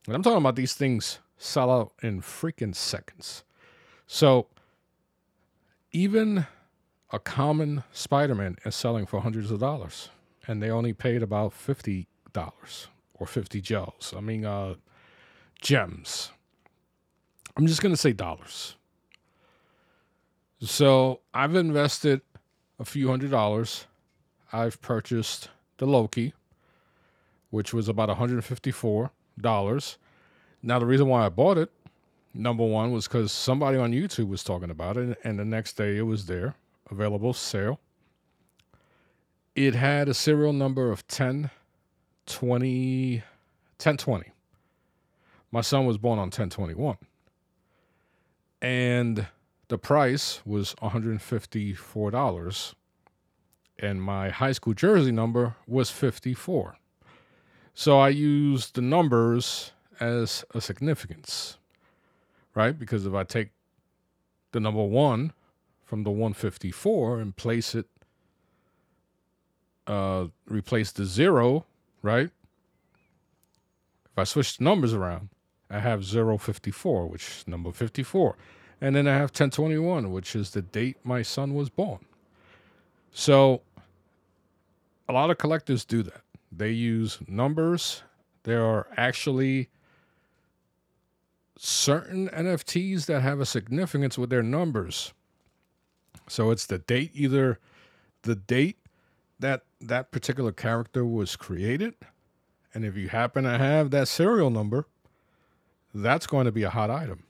And 0.05 0.15
I'm 0.15 0.23
talking 0.23 0.37
about 0.37 0.55
these 0.55 0.73
things 0.73 1.19
sell 1.37 1.71
out 1.71 1.93
in 2.01 2.21
freaking 2.21 2.75
seconds. 2.75 3.43
So 4.07 4.47
even 5.91 6.45
a 7.11 7.19
common 7.19 7.83
Spider-Man 7.91 8.57
is 8.65 8.75
selling 8.75 9.05
for 9.05 9.21
hundreds 9.21 9.51
of 9.51 9.59
dollars, 9.59 10.09
and 10.47 10.61
they 10.61 10.69
only 10.69 10.93
paid 10.93 11.23
about 11.23 11.53
fifty 11.53 12.07
dollars 12.33 12.87
or 13.13 13.25
fifty 13.27 13.61
gels. 13.61 14.13
I 14.15 14.19
mean, 14.21 14.45
uh, 14.45 14.75
gems. 15.61 16.31
I'm 17.57 17.67
just 17.67 17.81
gonna 17.81 17.97
say 17.97 18.11
dollars. 18.13 18.75
So 20.61 21.21
I've 21.33 21.55
invested 21.55 22.21
a 22.79 22.85
few 22.85 23.07
hundred 23.09 23.31
dollars. 23.31 23.85
I've 24.51 24.81
purchased 24.81 25.49
the 25.77 25.85
Loki, 25.85 26.33
which 27.49 27.73
was 27.73 27.87
about 27.89 28.09
154 28.09 29.11
dollars. 29.39 29.97
Now, 30.65 30.79
the 30.79 30.87
reason 30.87 31.07
why 31.07 31.23
I 31.23 31.29
bought 31.29 31.59
it, 31.59 31.69
number 32.33 32.65
one, 32.65 32.91
was 32.91 33.07
because 33.07 33.31
somebody 33.31 33.77
on 33.77 33.91
YouTube 33.91 34.29
was 34.29 34.43
talking 34.43 34.71
about 34.71 34.97
it, 34.97 35.19
and 35.23 35.37
the 35.37 35.45
next 35.45 35.73
day 35.73 35.95
it 35.95 36.01
was 36.01 36.25
there, 36.25 36.55
available 36.89 37.33
sale. 37.33 37.79
It 39.53 39.75
had 39.75 40.09
a 40.09 40.13
serial 40.15 40.53
number 40.53 40.89
of 40.89 41.07
10, 41.07 41.51
20, 42.25 43.17
1020. 43.17 44.31
My 45.51 45.61
son 45.61 45.85
was 45.85 45.99
born 45.99 46.17
on 46.17 46.29
1021. 46.29 46.97
And 48.59 49.27
the 49.67 49.77
price 49.77 50.41
was 50.47 50.73
$154. 50.81 52.73
And 53.77 54.01
my 54.01 54.29
high 54.29 54.51
school 54.51 54.73
jersey 54.73 55.11
number 55.11 55.57
was 55.67 55.91
54. 55.91 56.75
So 57.75 57.99
I 57.99 58.09
used 58.09 58.73
the 58.73 58.81
numbers 58.81 59.71
as 59.99 60.43
a 60.53 60.61
significance, 60.61 61.57
right? 62.53 62.77
Because 62.77 63.05
if 63.05 63.13
I 63.13 63.23
take 63.23 63.49
the 64.51 64.59
number 64.59 64.83
one 64.83 65.33
from 65.83 66.03
the 66.03 66.11
154 66.11 67.19
and 67.19 67.35
place 67.35 67.75
it, 67.75 67.85
uh, 69.87 70.27
replace 70.47 70.91
the 70.91 71.05
zero, 71.05 71.65
right? 72.01 72.29
If 74.05 74.17
I 74.17 74.23
switch 74.23 74.57
the 74.57 74.63
numbers 74.63 74.93
around, 74.93 75.29
I 75.69 75.79
have 75.79 76.05
054, 76.05 77.07
which 77.07 77.27
is 77.27 77.47
number 77.47 77.71
54. 77.71 78.37
And 78.81 78.95
then 78.95 79.07
I 79.07 79.13
have 79.13 79.29
1021, 79.31 80.11
which 80.11 80.35
is 80.35 80.51
the 80.51 80.61
date 80.61 80.97
my 81.03 81.21
son 81.21 81.53
was 81.53 81.69
born. 81.69 82.05
So 83.11 83.61
a 85.07 85.13
lot 85.13 85.29
of 85.29 85.37
collectors 85.37 85.85
do 85.85 86.03
that. 86.03 86.21
They 86.51 86.71
use 86.71 87.19
numbers. 87.27 88.03
There 88.43 88.63
are 88.65 88.87
actually 88.97 89.69
certain 91.57 92.29
NFTs 92.29 93.05
that 93.05 93.21
have 93.21 93.39
a 93.39 93.45
significance 93.45 94.17
with 94.17 94.29
their 94.29 94.43
numbers. 94.43 95.13
So 96.27 96.51
it's 96.51 96.65
the 96.65 96.79
date, 96.79 97.11
either 97.13 97.59
the 98.23 98.35
date 98.35 98.77
that 99.39 99.63
that 99.79 100.11
particular 100.11 100.51
character 100.51 101.05
was 101.05 101.35
created, 101.35 101.95
and 102.73 102.83
if 102.83 102.97
you 102.97 103.09
happen 103.09 103.43
to 103.43 103.57
have 103.57 103.91
that 103.91 104.07
serial 104.07 104.49
number, 104.49 104.85
that's 105.93 106.27
going 106.27 106.45
to 106.45 106.51
be 106.51 106.63
a 106.63 106.69
hot 106.69 106.89
item. 106.89 107.23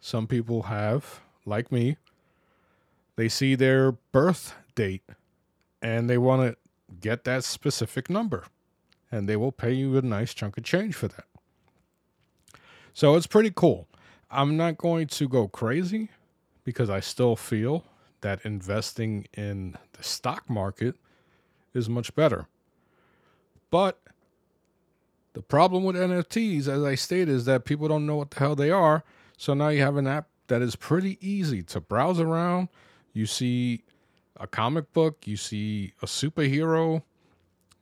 Some 0.00 0.26
people 0.26 0.62
have, 0.62 1.20
like 1.44 1.70
me, 1.70 1.96
they 3.16 3.28
see 3.28 3.54
their 3.54 3.92
birth 3.92 4.54
date 4.74 5.02
and 5.82 6.08
they 6.08 6.18
want 6.18 6.42
to 6.42 6.56
get 7.00 7.24
that 7.24 7.44
specific 7.44 8.08
number, 8.08 8.44
and 9.10 9.28
they 9.28 9.36
will 9.36 9.52
pay 9.52 9.72
you 9.72 9.96
a 9.96 10.02
nice 10.02 10.32
chunk 10.32 10.56
of 10.56 10.64
change 10.64 10.94
for 10.94 11.08
that. 11.08 11.24
So 12.94 13.14
it's 13.14 13.26
pretty 13.26 13.52
cool. 13.54 13.88
I'm 14.30 14.56
not 14.56 14.78
going 14.78 15.06
to 15.08 15.28
go 15.28 15.48
crazy 15.48 16.10
because 16.64 16.90
I 16.90 17.00
still 17.00 17.36
feel 17.36 17.84
that 18.20 18.44
investing 18.44 19.26
in 19.34 19.76
the 19.92 20.02
stock 20.02 20.48
market 20.48 20.96
is 21.74 21.88
much 21.88 22.14
better. 22.14 22.46
But 23.70 24.00
the 25.32 25.42
problem 25.42 25.84
with 25.84 25.96
NFTs, 25.96 26.68
as 26.68 26.82
I 26.82 26.94
stated, 26.94 27.30
is 27.30 27.44
that 27.46 27.64
people 27.64 27.88
don't 27.88 28.06
know 28.06 28.16
what 28.16 28.30
the 28.30 28.38
hell 28.38 28.54
they 28.54 28.70
are. 28.70 29.02
So 29.36 29.54
now 29.54 29.68
you 29.68 29.80
have 29.80 29.96
an 29.96 30.06
app 30.06 30.28
that 30.48 30.62
is 30.62 30.76
pretty 30.76 31.18
easy 31.26 31.62
to 31.62 31.80
browse 31.80 32.20
around. 32.20 32.68
You 33.12 33.26
see 33.26 33.84
a 34.38 34.46
comic 34.46 34.92
book, 34.92 35.26
you 35.26 35.36
see 35.36 35.94
a 36.02 36.06
superhero, 36.06 37.02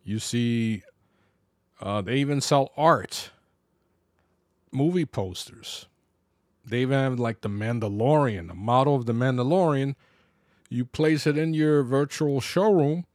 you 0.05 0.19
see 0.19 0.83
uh, 1.81 2.01
they 2.03 2.17
even 2.17 2.41
sell 2.41 2.71
art, 2.77 3.31
movie 4.73 5.07
posters. 5.07 5.87
They 6.65 6.83
even 6.83 6.99
have 6.99 7.19
like 7.19 7.41
the 7.41 7.49
Mandalorian, 7.49 8.49
the 8.49 8.55
model 8.55 8.95
of 8.95 9.07
the 9.07 9.13
Mandalorian. 9.13 9.95
You 10.69 10.85
place 10.85 11.27
it 11.27 11.37
in 11.37 11.55
your 11.55 11.83
virtual 11.83 12.41
showroom 12.41 13.07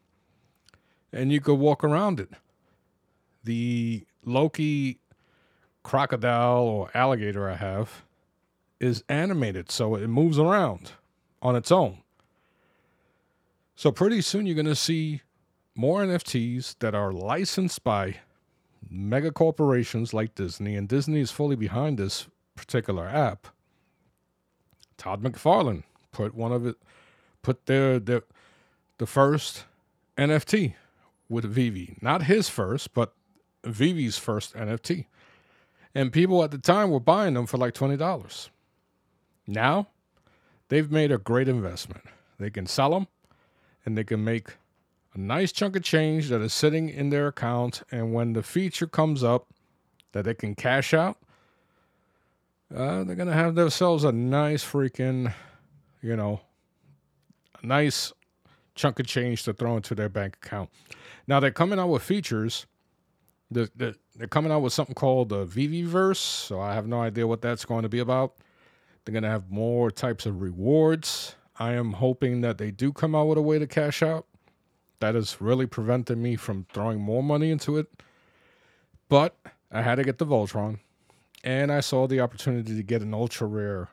and 1.14 1.32
you 1.32 1.40
could 1.40 1.56
walk 1.56 1.84
around 1.84 2.20
it. 2.20 2.32
The 3.44 4.06
Loki 4.26 5.00
crocodile 5.84 6.64
or 6.64 6.90
alligator 6.94 7.50
I 7.50 7.56
have 7.56 8.04
is 8.80 9.04
animated, 9.08 9.72
so 9.72 9.96
it 9.96 10.08
moves 10.08 10.38
around 10.38 10.94
on 11.42 11.56
its 11.56 11.72
own. 11.72 12.00
So 13.76 13.92
pretty 13.92 14.22
soon 14.22 14.46
you're 14.46 14.56
going 14.56 14.66
to 14.66 14.76
see 14.76 15.22
more 15.76 16.04
NFTs 16.04 16.76
that 16.80 16.96
are 16.96 17.12
licensed 17.12 17.84
by 17.84 18.18
mega 18.90 19.32
corporations 19.32 20.14
like 20.14 20.36
Disney, 20.36 20.76
and 20.76 20.88
Disney 20.88 21.20
is 21.20 21.32
fully 21.32 21.56
behind 21.56 21.98
this 21.98 22.28
particular 22.56 23.08
app. 23.08 23.48
Todd 24.98 25.22
McFarlane 25.22 25.84
put 26.12 26.34
one 26.34 26.52
of 26.52 26.66
it, 26.66 26.78
put 27.42 27.66
their, 27.66 28.00
their 28.00 28.24
the 28.98 29.06
first 29.06 29.66
NFT 30.18 30.76
with 31.28 31.46
VeVe, 31.46 31.98
not 32.02 32.24
his 32.24 32.50
first, 32.50 32.94
but 32.94 33.14
VeVe's 33.66 34.18
first 34.18 34.54
NFT. 34.54 35.06
And 35.94 36.12
people 36.12 36.44
at 36.44 36.52
the 36.52 36.58
time 36.58 36.92
were 36.92 37.00
buying 37.00 37.34
them 37.34 37.46
for 37.46 37.58
like 37.58 37.74
$20. 37.74 38.50
Now, 39.48 39.88
they've 40.70 40.92
made 40.92 41.12
a 41.12 41.18
great 41.18 41.48
investment. 41.48 42.04
They 42.38 42.50
can 42.50 42.68
sell 42.68 42.92
them 42.92 43.08
and 43.86 43.98
they 43.98 44.04
can 44.04 44.24
make 44.24 44.58
a 45.16 45.20
nice 45.20 45.52
chunk 45.52 45.76
of 45.76 45.84
change 45.84 46.30
that 46.30 46.42
is 46.42 46.54
sitting 46.54 46.90
in 46.90 47.10
their 47.10 47.28
account. 47.28 47.84
And 47.92 48.14
when 48.14 48.34
the 48.34 48.44
feature 48.44 48.88
comes 48.88 49.24
up 49.24 49.48
that 50.12 50.26
they 50.26 50.34
can 50.34 50.56
cash 50.56 50.94
out, 50.94 51.18
uh, 52.76 53.04
they're 53.04 53.16
going 53.16 53.28
to 53.28 53.34
have 53.34 53.56
themselves 53.56 54.04
a 54.04 54.12
nice 54.12 54.64
freaking, 54.64 55.34
you 56.02 56.16
know, 56.16 56.42
a 57.62 57.66
nice 57.66 58.12
chunk 58.74 59.00
of 59.00 59.08
change 59.08 59.44
to 59.44 59.54
throw 59.54 59.76
into 59.78 59.96
their 59.96 60.10
bank 60.10 60.38
account. 60.44 60.70
Now 61.28 61.40
they're 61.40 61.52
coming 61.52 61.80
out 61.80 61.88
with 61.88 62.04
features. 62.04 62.66
They're, 63.52 63.70
they're 63.76 64.28
coming 64.30 64.52
out 64.52 64.62
with 64.62 64.74
something 64.74 64.96
called 64.96 65.30
the 65.30 65.46
VeVeVerse. 65.46 66.18
So 66.18 66.60
I 66.60 66.74
have 66.74 66.88
no 66.88 67.02
idea 67.02 67.28
what 67.28 67.42
that's 67.42 67.64
going 67.64 67.84
to 67.84 67.90
be 67.90 68.00
about. 68.00 68.36
They're 69.04 69.14
going 69.14 69.24
to 69.24 69.30
have 69.30 69.50
more 69.52 69.92
types 69.92 70.26
of 70.26 70.42
rewards. 70.42 71.36
I 71.58 71.74
am 71.74 71.94
hoping 71.94 72.42
that 72.42 72.58
they 72.58 72.72
do 72.72 72.92
come 72.92 73.16
out 73.16 73.28
with 73.28 73.38
a 73.38 73.42
way 73.42 73.60
to 73.60 73.68
cash 73.68 74.02
out. 74.02 74.26
That 75.00 75.16
has 75.16 75.42
really 75.42 75.66
prevented 75.66 76.18
me 76.18 76.36
from 76.36 76.66
throwing 76.74 77.00
more 77.00 77.24
money 77.24 77.52
into 77.52 77.78
it. 77.78 77.88
But 79.10 79.36
I 79.72 79.82
had 79.82 79.96
to 79.96 80.04
get 80.04 80.18
the 80.18 80.26
Voltron, 80.26 80.80
and 81.44 81.72
I 81.72 81.82
saw 81.82 82.08
the 82.08 82.22
opportunity 82.22 82.76
to 82.76 82.84
get 82.84 83.02
an 83.02 83.14
ultra 83.14 83.48
rare. 83.48 83.90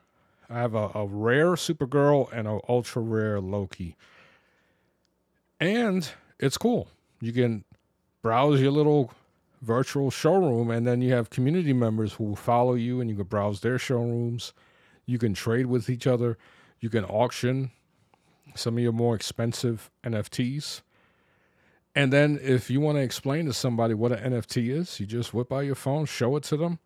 I 0.48 0.58
have 0.58 0.74
a, 0.74 0.90
a 0.94 1.06
rare 1.06 1.52
Supergirl 1.52 2.30
and 2.32 2.46
an 2.46 2.60
ultra 2.68 3.02
rare 3.02 3.40
Loki. 3.40 3.96
And 5.60 6.08
it's 6.38 6.58
cool. 6.58 6.88
You 7.20 7.32
can 7.32 7.64
browse 8.22 8.60
your 8.60 8.72
little 8.72 9.12
virtual 9.60 10.10
showroom, 10.10 10.70
and 10.70 10.86
then 10.86 11.00
you 11.00 11.12
have 11.12 11.30
community 11.30 11.72
members 11.72 12.14
who 12.14 12.24
will 12.24 12.36
follow 12.36 12.74
you, 12.74 13.00
and 13.00 13.08
you 13.08 13.16
can 13.16 13.26
browse 13.26 13.60
their 13.60 13.78
showrooms. 13.78 14.52
You 15.06 15.18
can 15.18 15.34
trade 15.34 15.66
with 15.66 15.88
each 15.88 16.06
other. 16.06 16.38
You 16.80 16.90
can 16.90 17.04
auction 17.04 17.70
some 18.54 18.76
of 18.76 18.82
your 18.82 18.92
more 18.92 19.14
expensive 19.14 19.90
NFTs. 20.04 20.82
And 21.94 22.12
then 22.12 22.38
if 22.42 22.70
you 22.70 22.81
want 22.81 22.96
to 22.96 23.02
explain 23.02 23.46
to 23.46 23.52
somebody 23.52 23.94
what 23.94 24.12
an 24.12 24.33
NFT 24.33 24.70
is, 24.70 24.98
you 24.98 25.07
just 25.07 25.35
whip 25.35 25.52
out 25.52 25.61
your 25.61 25.74
phone, 25.74 26.07
show 26.07 26.37
it 26.37 26.42
to 26.44 26.57
them, 26.57 26.78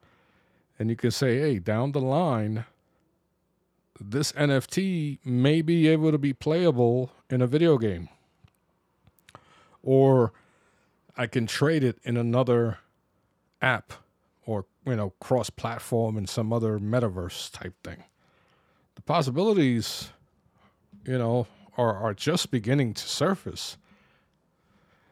and 0.79 0.91
you 0.91 0.97
can 0.97 1.11
say, 1.11 1.39
hey, 1.39 1.59
down 1.59 1.93
the 1.93 2.01
line, 2.01 2.65
this 4.01 4.33
NFT 4.33 5.19
may 5.25 5.63
be 5.63 5.89
able 5.89 6.11
to 6.11 6.19
be 6.19 6.33
playable 6.33 7.13
in 7.31 7.41
a 7.41 7.47
video 7.47 7.79
game. 7.79 8.09
Or 9.83 10.33
I 11.17 11.27
can 11.27 11.47
trade 11.47 11.85
it 11.85 11.99
in 12.03 12.17
another 12.17 12.79
app 13.63 13.93
or, 14.45 14.67
you 14.85 14.97
know, 14.97 15.11
cross 15.21 15.51
platform 15.51 16.19
in 16.19 16.27
some 16.27 16.53
other 16.53 16.79
metaverse 16.79 17.51
type 17.53 17.75
thing 17.83 18.05
the 18.97 19.03
possibilities, 19.03 20.11
you 21.05 21.19
know, 21.19 21.47
are, 21.77 21.95
are 21.95 22.15
just 22.15 22.51
beginning 22.51 22.95
to 22.95 23.07
surface. 23.07 23.77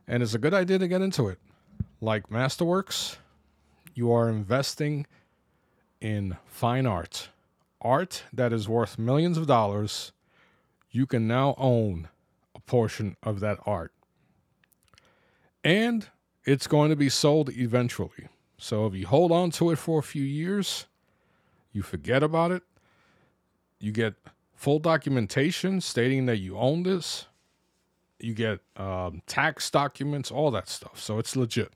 And 0.06 0.22
it's 0.22 0.34
a 0.34 0.38
good 0.38 0.54
idea 0.54 0.78
to 0.78 0.88
get 0.88 1.02
into 1.02 1.28
it. 1.28 1.38
Like 2.00 2.28
Masterworks, 2.28 3.16
you 3.94 4.12
are 4.12 4.28
investing 4.28 5.06
in 6.00 6.36
fine 6.46 6.86
art. 6.86 7.30
Art 7.80 8.24
that 8.32 8.52
is 8.52 8.68
worth 8.68 8.98
millions 8.98 9.38
of 9.38 9.46
dollars. 9.46 10.12
You 10.90 11.06
can 11.06 11.26
now 11.26 11.54
own 11.56 12.08
a 12.54 12.60
portion 12.60 13.16
of 13.22 13.40
that 13.40 13.58
art. 13.64 13.92
And 15.62 16.08
it's 16.44 16.66
going 16.66 16.90
to 16.90 16.96
be 16.96 17.08
sold 17.08 17.50
eventually. 17.50 18.28
So 18.58 18.86
if 18.86 18.94
you 18.94 19.06
hold 19.06 19.32
on 19.32 19.50
to 19.52 19.70
it 19.70 19.76
for 19.76 19.98
a 19.98 20.02
few 20.02 20.22
years, 20.22 20.86
you 21.72 21.82
forget 21.82 22.22
about 22.22 22.52
it, 22.52 22.62
you 23.80 23.92
get 23.92 24.14
full 24.54 24.78
documentation 24.78 25.80
stating 25.80 26.26
that 26.26 26.38
you 26.38 26.56
own 26.56 26.82
this. 26.82 27.26
You 28.18 28.34
get 28.34 28.60
um, 28.76 29.22
tax 29.26 29.70
documents, 29.70 30.30
all 30.30 30.50
that 30.52 30.68
stuff. 30.68 31.00
So 31.00 31.18
it's 31.18 31.36
legit. 31.36 31.72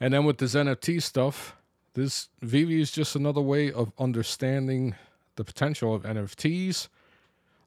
And 0.00 0.12
then 0.12 0.24
with 0.24 0.38
this 0.38 0.54
NFT 0.54 1.02
stuff, 1.02 1.56
this 1.94 2.28
VeVe 2.42 2.80
is 2.80 2.90
just 2.90 3.16
another 3.16 3.40
way 3.40 3.72
of 3.72 3.92
understanding 3.98 4.94
the 5.36 5.44
potential 5.44 5.94
of 5.94 6.02
NFTs. 6.02 6.88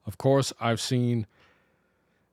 Of 0.05 0.17
course, 0.17 0.53
I've 0.59 0.81
seen 0.81 1.25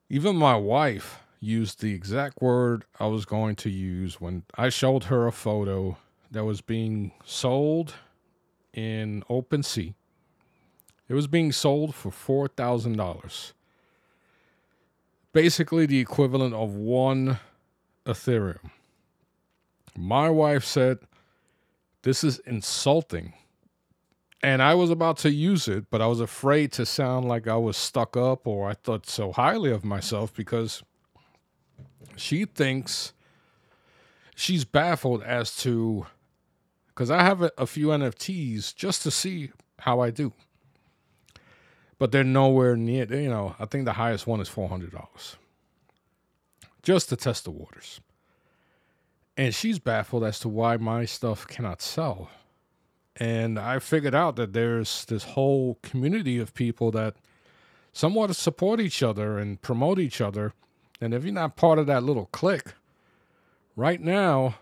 even 0.09 0.35
my 0.35 0.55
wife 0.55 1.19
use 1.39 1.75
the 1.75 1.93
exact 1.93 2.41
word 2.41 2.85
I 2.99 3.07
was 3.07 3.25
going 3.25 3.55
to 3.57 3.69
use 3.69 4.21
when 4.21 4.43
I 4.55 4.69
showed 4.69 5.05
her 5.05 5.27
a 5.27 5.31
photo 5.31 5.97
that 6.31 6.45
was 6.45 6.61
being 6.61 7.11
sold 7.23 7.93
in 8.73 9.23
OpenSea 9.29 9.93
it 11.07 11.13
was 11.13 11.27
being 11.27 11.51
sold 11.51 11.93
for 11.93 12.47
$4,000. 12.47 13.53
Basically, 15.35 15.85
the 15.85 15.99
equivalent 15.99 16.53
of 16.53 16.75
one 16.75 17.39
Ethereum. 18.05 18.69
My 19.97 20.29
wife 20.29 20.63
said, 20.63 20.99
This 22.03 22.23
is 22.23 22.39
insulting. 22.39 23.33
And 24.41 24.61
I 24.61 24.75
was 24.75 24.89
about 24.89 25.17
to 25.17 25.29
use 25.29 25.67
it, 25.67 25.87
but 25.91 26.01
I 26.01 26.07
was 26.07 26.21
afraid 26.21 26.71
to 26.73 26.85
sound 26.85 27.27
like 27.27 27.49
I 27.49 27.57
was 27.57 27.75
stuck 27.75 28.15
up 28.15 28.47
or 28.47 28.69
I 28.69 28.75
thought 28.75 29.07
so 29.07 29.33
highly 29.33 29.71
of 29.71 29.83
myself 29.83 30.33
because 30.33 30.83
she 32.15 32.45
thinks 32.45 33.11
she's 34.37 34.63
baffled 34.63 35.21
as 35.21 35.57
to 35.57 36.05
because 36.87 37.11
I 37.11 37.23
have 37.23 37.41
a, 37.41 37.51
a, 37.57 37.67
few 37.67 37.87
NFTs 37.87 38.73
just 38.73 39.03
to 39.03 39.11
see 39.11 39.51
how 39.79 39.99
I 39.99 40.11
do 40.11 40.31
but 41.99 42.11
they're 42.11 42.23
nowhere 42.23 42.75
near. 42.77 43.05
You 43.13 43.29
know, 43.29 43.55
I 43.59 43.65
think 43.65 43.85
the 43.85 43.93
highest 43.93 44.27
one 44.27 44.41
is 44.41 44.49
four 44.49 44.69
hundred 44.69 44.91
dollars. 44.91 45.35
just 46.83 47.09
to 47.09 47.15
test 47.15 47.43
the 47.45 47.51
waters. 47.51 47.99
And 49.37 49.53
she's 49.55 49.79
baffled 49.79 50.23
as 50.23 50.39
to 50.39 50.49
why 50.49 50.77
my 50.77 51.05
stuff 51.05 51.47
cannot 51.47 51.81
sell. 51.81 52.29
And 53.17 53.59
I 53.59 53.79
figured 53.79 54.15
out 54.15 54.35
that 54.37 54.53
there's 54.53 55.05
this 55.05 55.23
whole 55.23 55.79
community 55.83 56.39
of 56.39 56.53
people 56.53 56.91
that 56.91 57.15
somewhat 57.93 58.35
support 58.35 58.79
each 58.81 59.03
other 59.03 59.37
and 59.39 59.61
promote 59.61 59.99
each 59.99 60.21
other. 60.21 60.53
And 61.01 61.13
if 61.13 61.23
you're 61.25 61.33
not 61.33 61.57
part 61.57 61.79
of 61.79 61.87
that 61.87 62.03
little 62.03 62.27
clique, 62.27 62.73
right 63.75 64.01
now, 64.01 64.55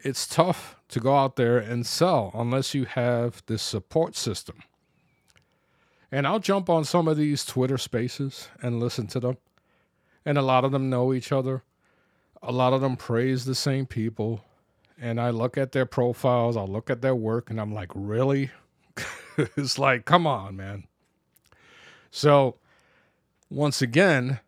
it's 0.00 0.26
tough 0.26 0.76
to 0.88 1.00
go 1.00 1.16
out 1.16 1.36
there 1.36 1.58
and 1.58 1.86
sell 1.86 2.30
unless 2.34 2.74
you 2.74 2.84
have 2.86 3.42
this 3.46 3.62
support 3.62 4.16
system. 4.16 4.62
And 6.10 6.26
I'll 6.26 6.38
jump 6.38 6.70
on 6.70 6.84
some 6.84 7.08
of 7.08 7.16
these 7.16 7.44
Twitter 7.44 7.78
spaces 7.78 8.48
and 8.62 8.80
listen 8.80 9.06
to 9.08 9.20
them. 9.20 9.36
And 10.24 10.38
a 10.38 10.42
lot 10.42 10.64
of 10.64 10.72
them 10.72 10.88
know 10.88 11.12
each 11.12 11.32
other. 11.32 11.62
A 12.42 12.52
lot 12.52 12.72
of 12.72 12.80
them 12.80 12.96
praise 12.96 13.44
the 13.44 13.54
same 13.54 13.86
people. 13.86 14.44
And 14.98 15.20
I 15.20 15.30
look 15.30 15.58
at 15.58 15.72
their 15.72 15.86
profiles, 15.86 16.56
I'll 16.56 16.66
look 16.66 16.88
at 16.88 17.02
their 17.02 17.14
work, 17.14 17.50
and 17.50 17.60
I'm 17.60 17.74
like, 17.74 17.90
really? 17.94 18.50
it's 19.36 19.78
like, 19.78 20.04
come 20.04 20.26
on, 20.26 20.56
man. 20.56 20.84
So, 22.10 22.56
once 23.50 23.82
again, 23.82 24.40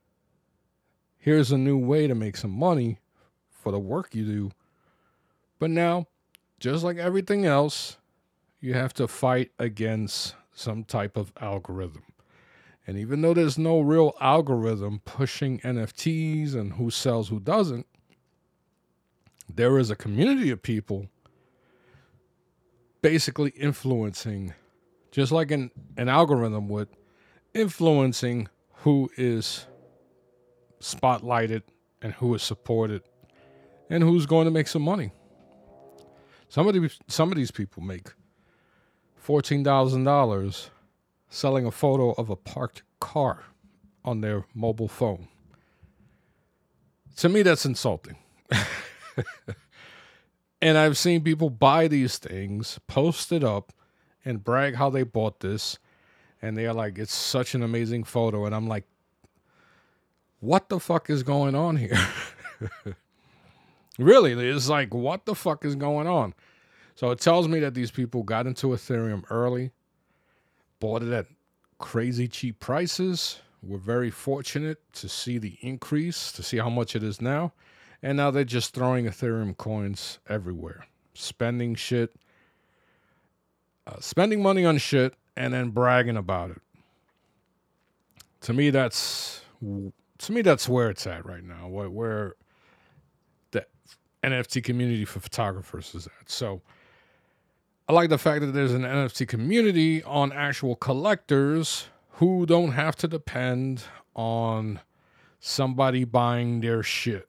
here's 1.18 1.52
a 1.52 1.58
new 1.58 1.76
way 1.76 2.06
to 2.06 2.14
make 2.14 2.36
some 2.36 2.50
money 2.50 2.98
for 3.50 3.70
the 3.70 3.78
work 3.78 4.14
you 4.14 4.24
do. 4.24 4.50
But 5.58 5.70
now, 5.70 6.06
just 6.58 6.82
like 6.82 6.96
everything 6.96 7.44
else, 7.44 7.98
you 8.60 8.74
have 8.74 8.94
to 8.94 9.06
fight 9.06 9.50
against 9.58 10.34
some 10.58 10.84
type 10.84 11.16
of 11.16 11.32
algorithm. 11.40 12.02
And 12.86 12.98
even 12.98 13.20
though 13.20 13.34
there's 13.34 13.58
no 13.58 13.80
real 13.80 14.14
algorithm 14.20 15.00
pushing 15.04 15.60
NFTs 15.60 16.54
and 16.54 16.72
who 16.74 16.90
sells, 16.90 17.28
who 17.28 17.38
doesn't, 17.38 17.86
there 19.54 19.78
is 19.78 19.90
a 19.90 19.96
community 19.96 20.50
of 20.50 20.62
people 20.62 21.08
basically 23.02 23.50
influencing, 23.50 24.54
just 25.10 25.32
like 25.32 25.50
an, 25.50 25.70
an 25.96 26.08
algorithm 26.08 26.68
would, 26.68 26.88
influencing 27.54 28.48
who 28.76 29.10
is 29.16 29.66
spotlighted 30.80 31.62
and 32.00 32.14
who 32.14 32.34
is 32.34 32.42
supported 32.42 33.02
and 33.90 34.02
who's 34.02 34.26
going 34.26 34.44
to 34.44 34.50
make 34.50 34.68
some 34.68 34.82
money. 34.82 35.10
Some 36.48 36.66
of 36.66 36.74
these, 36.74 36.98
some 37.08 37.30
of 37.30 37.36
these 37.36 37.50
people 37.50 37.82
make 37.82 38.12
$14,000 39.28 40.70
selling 41.28 41.66
a 41.66 41.70
photo 41.70 42.12
of 42.12 42.30
a 42.30 42.36
parked 42.36 42.82
car 42.98 43.44
on 44.02 44.22
their 44.22 44.46
mobile 44.54 44.88
phone. 44.88 45.28
To 47.16 47.28
me, 47.28 47.42
that's 47.42 47.66
insulting. 47.66 48.16
and 50.62 50.78
I've 50.78 50.96
seen 50.96 51.22
people 51.22 51.50
buy 51.50 51.88
these 51.88 52.16
things, 52.16 52.80
post 52.86 53.30
it 53.30 53.44
up, 53.44 53.74
and 54.24 54.42
brag 54.42 54.76
how 54.76 54.88
they 54.88 55.02
bought 55.02 55.40
this. 55.40 55.78
And 56.40 56.56
they 56.56 56.66
are 56.66 56.72
like, 56.72 56.98
it's 56.98 57.14
such 57.14 57.54
an 57.54 57.62
amazing 57.62 58.04
photo. 58.04 58.46
And 58.46 58.54
I'm 58.54 58.66
like, 58.66 58.84
what 60.40 60.70
the 60.70 60.80
fuck 60.80 61.10
is 61.10 61.22
going 61.22 61.54
on 61.54 61.76
here? 61.76 61.98
really, 63.98 64.32
it's 64.32 64.68
like, 64.68 64.94
what 64.94 65.26
the 65.26 65.34
fuck 65.34 65.66
is 65.66 65.74
going 65.74 66.06
on? 66.06 66.32
So 66.98 67.12
it 67.12 67.20
tells 67.20 67.46
me 67.46 67.60
that 67.60 67.74
these 67.74 67.92
people 67.92 68.24
got 68.24 68.48
into 68.48 68.70
Ethereum 68.70 69.22
early, 69.30 69.70
bought 70.80 71.04
it 71.04 71.12
at 71.12 71.26
crazy 71.78 72.26
cheap 72.26 72.58
prices. 72.58 73.38
We're 73.62 73.78
very 73.78 74.10
fortunate 74.10 74.78
to 74.94 75.08
see 75.08 75.38
the 75.38 75.56
increase, 75.60 76.32
to 76.32 76.42
see 76.42 76.56
how 76.56 76.68
much 76.68 76.96
it 76.96 77.04
is 77.04 77.20
now. 77.20 77.52
And 78.02 78.16
now 78.16 78.32
they're 78.32 78.42
just 78.42 78.74
throwing 78.74 79.04
Ethereum 79.04 79.56
coins 79.56 80.18
everywhere, 80.28 80.88
spending 81.14 81.76
shit, 81.76 82.16
uh, 83.86 84.00
spending 84.00 84.42
money 84.42 84.64
on 84.64 84.76
shit, 84.78 85.14
and 85.36 85.54
then 85.54 85.70
bragging 85.70 86.16
about 86.16 86.50
it. 86.50 86.62
To 88.40 88.52
me, 88.52 88.70
that's 88.70 89.42
to 89.60 90.32
me 90.32 90.42
that's 90.42 90.68
where 90.68 90.90
it's 90.90 91.06
at 91.06 91.24
right 91.24 91.44
now. 91.44 91.68
Where, 91.68 91.90
where 91.90 92.34
the 93.52 93.64
NFT 94.24 94.64
community 94.64 95.04
for 95.04 95.20
photographers 95.20 95.94
is 95.94 96.08
at. 96.08 96.28
So 96.28 96.60
I 97.90 97.94
like 97.94 98.10
the 98.10 98.18
fact 98.18 98.42
that 98.42 98.52
there's 98.52 98.74
an 98.74 98.82
NFT 98.82 99.26
community 99.26 100.02
on 100.02 100.30
actual 100.30 100.76
collectors 100.76 101.86
who 102.12 102.44
don't 102.44 102.72
have 102.72 102.96
to 102.96 103.08
depend 103.08 103.84
on 104.14 104.80
somebody 105.40 106.04
buying 106.04 106.60
their 106.60 106.82
shit. 106.82 107.26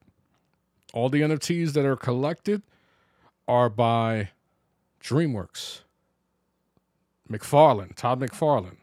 All 0.91 1.07
the 1.07 1.21
NFTs 1.21 1.71
that 1.73 1.85
are 1.85 1.95
collected 1.95 2.61
are 3.47 3.69
by 3.69 4.31
DreamWorks, 5.01 5.83
McFarlane, 7.31 7.95
Todd 7.95 8.19
McFarlane, 8.19 8.79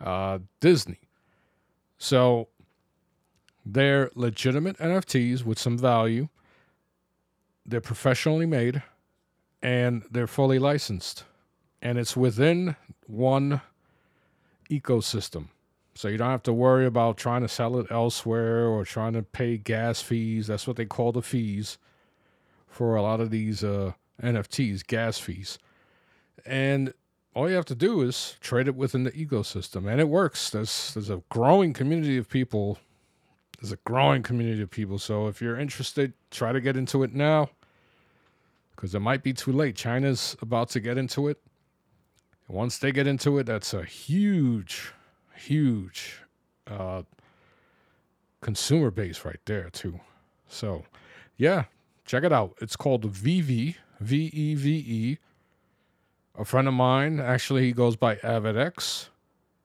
uh, 0.00 0.40
Disney. 0.58 0.98
So 1.98 2.48
they're 3.64 4.10
legitimate 4.16 4.78
NFTs 4.78 5.44
with 5.44 5.60
some 5.60 5.78
value. 5.78 6.28
They're 7.64 7.80
professionally 7.80 8.46
made 8.46 8.82
and 9.62 10.02
they're 10.10 10.26
fully 10.26 10.58
licensed. 10.58 11.24
And 11.80 11.98
it's 11.98 12.16
within 12.16 12.76
one 13.06 13.60
ecosystem. 14.70 15.48
So 15.94 16.08
you 16.08 16.16
don't 16.16 16.30
have 16.30 16.42
to 16.44 16.52
worry 16.52 16.86
about 16.86 17.16
trying 17.16 17.42
to 17.42 17.48
sell 17.48 17.78
it 17.78 17.86
elsewhere 17.90 18.66
or 18.66 18.84
trying 18.84 19.12
to 19.12 19.22
pay 19.22 19.58
gas 19.58 20.00
fees. 20.00 20.46
That's 20.46 20.66
what 20.66 20.76
they 20.76 20.86
call 20.86 21.12
the 21.12 21.22
fees 21.22 21.78
for 22.66 22.96
a 22.96 23.02
lot 23.02 23.20
of 23.20 23.30
these 23.30 23.62
uh, 23.62 23.92
NFTs, 24.22 24.86
gas 24.86 25.18
fees. 25.18 25.58
And 26.46 26.94
all 27.34 27.48
you 27.48 27.56
have 27.56 27.66
to 27.66 27.74
do 27.74 28.00
is 28.00 28.36
trade 28.40 28.68
it 28.68 28.74
within 28.74 29.04
the 29.04 29.10
ecosystem, 29.12 29.90
and 29.90 30.00
it 30.00 30.08
works. 30.08 30.50
There's 30.50 30.92
there's 30.94 31.10
a 31.10 31.22
growing 31.30 31.72
community 31.72 32.16
of 32.18 32.28
people. 32.28 32.78
There's 33.60 33.72
a 33.72 33.78
growing 33.84 34.22
community 34.22 34.62
of 34.62 34.70
people. 34.70 34.98
So 34.98 35.28
if 35.28 35.40
you're 35.40 35.58
interested, 35.58 36.14
try 36.30 36.52
to 36.52 36.60
get 36.60 36.76
into 36.76 37.02
it 37.02 37.14
now 37.14 37.50
because 38.82 38.96
it 38.96 39.00
might 39.00 39.22
be 39.22 39.32
too 39.32 39.52
late. 39.52 39.76
China's 39.76 40.36
about 40.42 40.68
to 40.70 40.80
get 40.80 40.98
into 40.98 41.28
it. 41.28 41.40
Once 42.48 42.78
they 42.78 42.90
get 42.90 43.06
into 43.06 43.38
it, 43.38 43.46
that's 43.46 43.72
a 43.72 43.84
huge, 43.84 44.92
huge 45.36 46.16
uh, 46.66 47.02
consumer 48.40 48.90
base 48.90 49.24
right 49.24 49.38
there, 49.44 49.70
too. 49.70 50.00
So, 50.48 50.82
yeah, 51.36 51.66
check 52.04 52.24
it 52.24 52.32
out. 52.32 52.58
It's 52.60 52.74
called 52.74 53.04
VeVe, 53.04 53.76
V 54.00 54.30
E 54.32 54.54
V 54.56 54.70
E. 54.70 55.18
A 56.36 56.44
friend 56.44 56.66
of 56.66 56.74
mine, 56.74 57.20
actually, 57.20 57.62
he 57.62 57.72
goes 57.72 57.94
by 57.94 58.16
AvidX. 58.16 59.10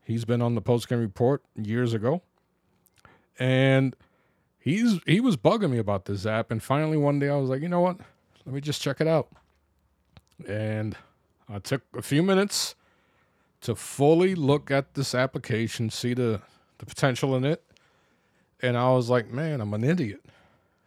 He's 0.03 0.25
been 0.25 0.43
on 0.43 0.53
the 0.53 0.61
Post 0.61 0.89
Game 0.89 0.99
Report 0.99 1.41
years 1.55 1.95
ago. 1.95 2.21
And 3.39 3.95
he's 4.59 4.99
he 5.07 5.19
was 5.21 5.37
bugging 5.37 5.71
me 5.71 5.79
about 5.79 6.05
this 6.05 6.27
app. 6.27 6.51
And 6.51 6.61
finally, 6.61 6.97
one 6.97 7.17
day, 7.17 7.29
I 7.29 7.37
was 7.37 7.49
like, 7.49 7.63
you 7.63 7.69
know 7.69 7.81
what? 7.81 7.97
Let 8.47 8.53
me 8.53 8.61
just 8.61 8.81
check 8.81 9.01
it 9.01 9.07
out. 9.07 9.27
And 10.47 10.95
I 11.49 11.59
took 11.59 11.81
a 11.93 12.01
few 12.01 12.23
minutes 12.23 12.75
to 13.59 13.75
fully 13.75 14.35
look 14.35 14.71
at 14.71 14.93
this 14.93 15.13
application, 15.13 15.89
see 15.89 16.13
the, 16.13 16.39
the 16.77 16.85
potential 16.85 17.35
in 17.35 17.43
it. 17.43 17.61
And 18.61 18.77
I 18.77 18.89
was 18.91 19.09
like, 19.09 19.29
man, 19.29 19.59
I'm 19.59 19.73
an 19.73 19.83
idiot. 19.83 20.23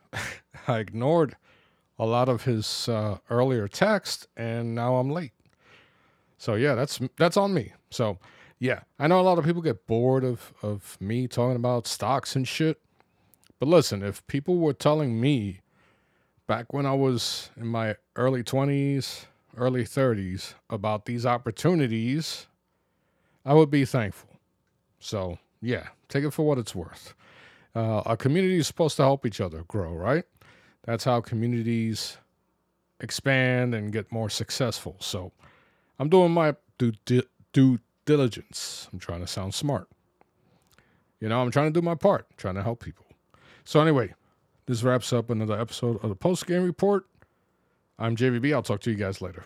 I 0.66 0.78
ignored 0.78 1.36
a 1.98 2.06
lot 2.06 2.30
of 2.30 2.44
his 2.44 2.88
uh, 2.88 3.18
earlier 3.28 3.68
text, 3.68 4.26
and 4.38 4.74
now 4.74 4.96
I'm 4.96 5.10
late. 5.10 5.32
So 6.38 6.54
yeah, 6.54 6.74
that's 6.74 6.98
that's 7.18 7.36
on 7.36 7.52
me. 7.52 7.74
So 7.90 8.18
yeah, 8.58 8.80
I 8.98 9.06
know 9.06 9.20
a 9.20 9.22
lot 9.22 9.38
of 9.38 9.44
people 9.44 9.60
get 9.60 9.86
bored 9.86 10.24
of 10.24 10.54
of 10.62 10.96
me 10.98 11.28
talking 11.28 11.56
about 11.56 11.86
stocks 11.86 12.34
and 12.34 12.48
shit. 12.48 12.80
But 13.58 13.68
listen, 13.68 14.02
if 14.02 14.26
people 14.26 14.56
were 14.56 14.72
telling 14.72 15.20
me 15.20 15.60
back 16.50 16.72
when 16.72 16.84
I 16.84 16.94
was 16.94 17.48
in 17.56 17.68
my 17.68 17.94
early 18.16 18.42
20s, 18.42 19.26
early 19.56 19.84
30s 19.84 20.54
about 20.68 21.04
these 21.04 21.24
opportunities, 21.24 22.48
I 23.44 23.54
would 23.54 23.70
be 23.70 23.84
thankful. 23.84 24.30
So, 24.98 25.38
yeah, 25.62 25.90
take 26.08 26.24
it 26.24 26.32
for 26.32 26.44
what 26.44 26.58
it's 26.58 26.74
worth. 26.74 27.14
Uh, 27.72 28.02
a 28.04 28.16
community 28.16 28.56
is 28.56 28.66
supposed 28.66 28.96
to 28.96 29.04
help 29.04 29.24
each 29.24 29.40
other 29.40 29.62
grow, 29.68 29.92
right? 29.92 30.24
That's 30.82 31.04
how 31.04 31.20
communities 31.20 32.18
expand 32.98 33.72
and 33.72 33.92
get 33.92 34.10
more 34.10 34.28
successful. 34.28 34.96
So, 34.98 35.30
I'm 36.00 36.08
doing 36.08 36.32
my 36.32 36.56
due, 36.78 36.94
due 37.52 37.78
diligence. 38.06 38.88
I'm 38.92 38.98
trying 38.98 39.20
to 39.20 39.28
sound 39.28 39.54
smart. 39.54 39.86
You 41.20 41.28
know, 41.28 41.40
I'm 41.40 41.52
trying 41.52 41.72
to 41.72 41.80
do 41.80 41.84
my 41.84 41.94
part, 41.94 42.26
trying 42.36 42.56
to 42.56 42.64
help 42.64 42.82
people. 42.82 43.06
So, 43.64 43.80
anyway, 43.80 44.14
this 44.70 44.84
wraps 44.84 45.12
up 45.12 45.30
another 45.30 45.58
episode 45.58 45.96
of 46.04 46.10
the 46.10 46.14
Post 46.14 46.46
Game 46.46 46.62
Report. 46.62 47.04
I'm 47.98 48.14
JVB. 48.14 48.54
I'll 48.54 48.62
talk 48.62 48.80
to 48.82 48.90
you 48.92 48.96
guys 48.96 49.20
later. 49.20 49.44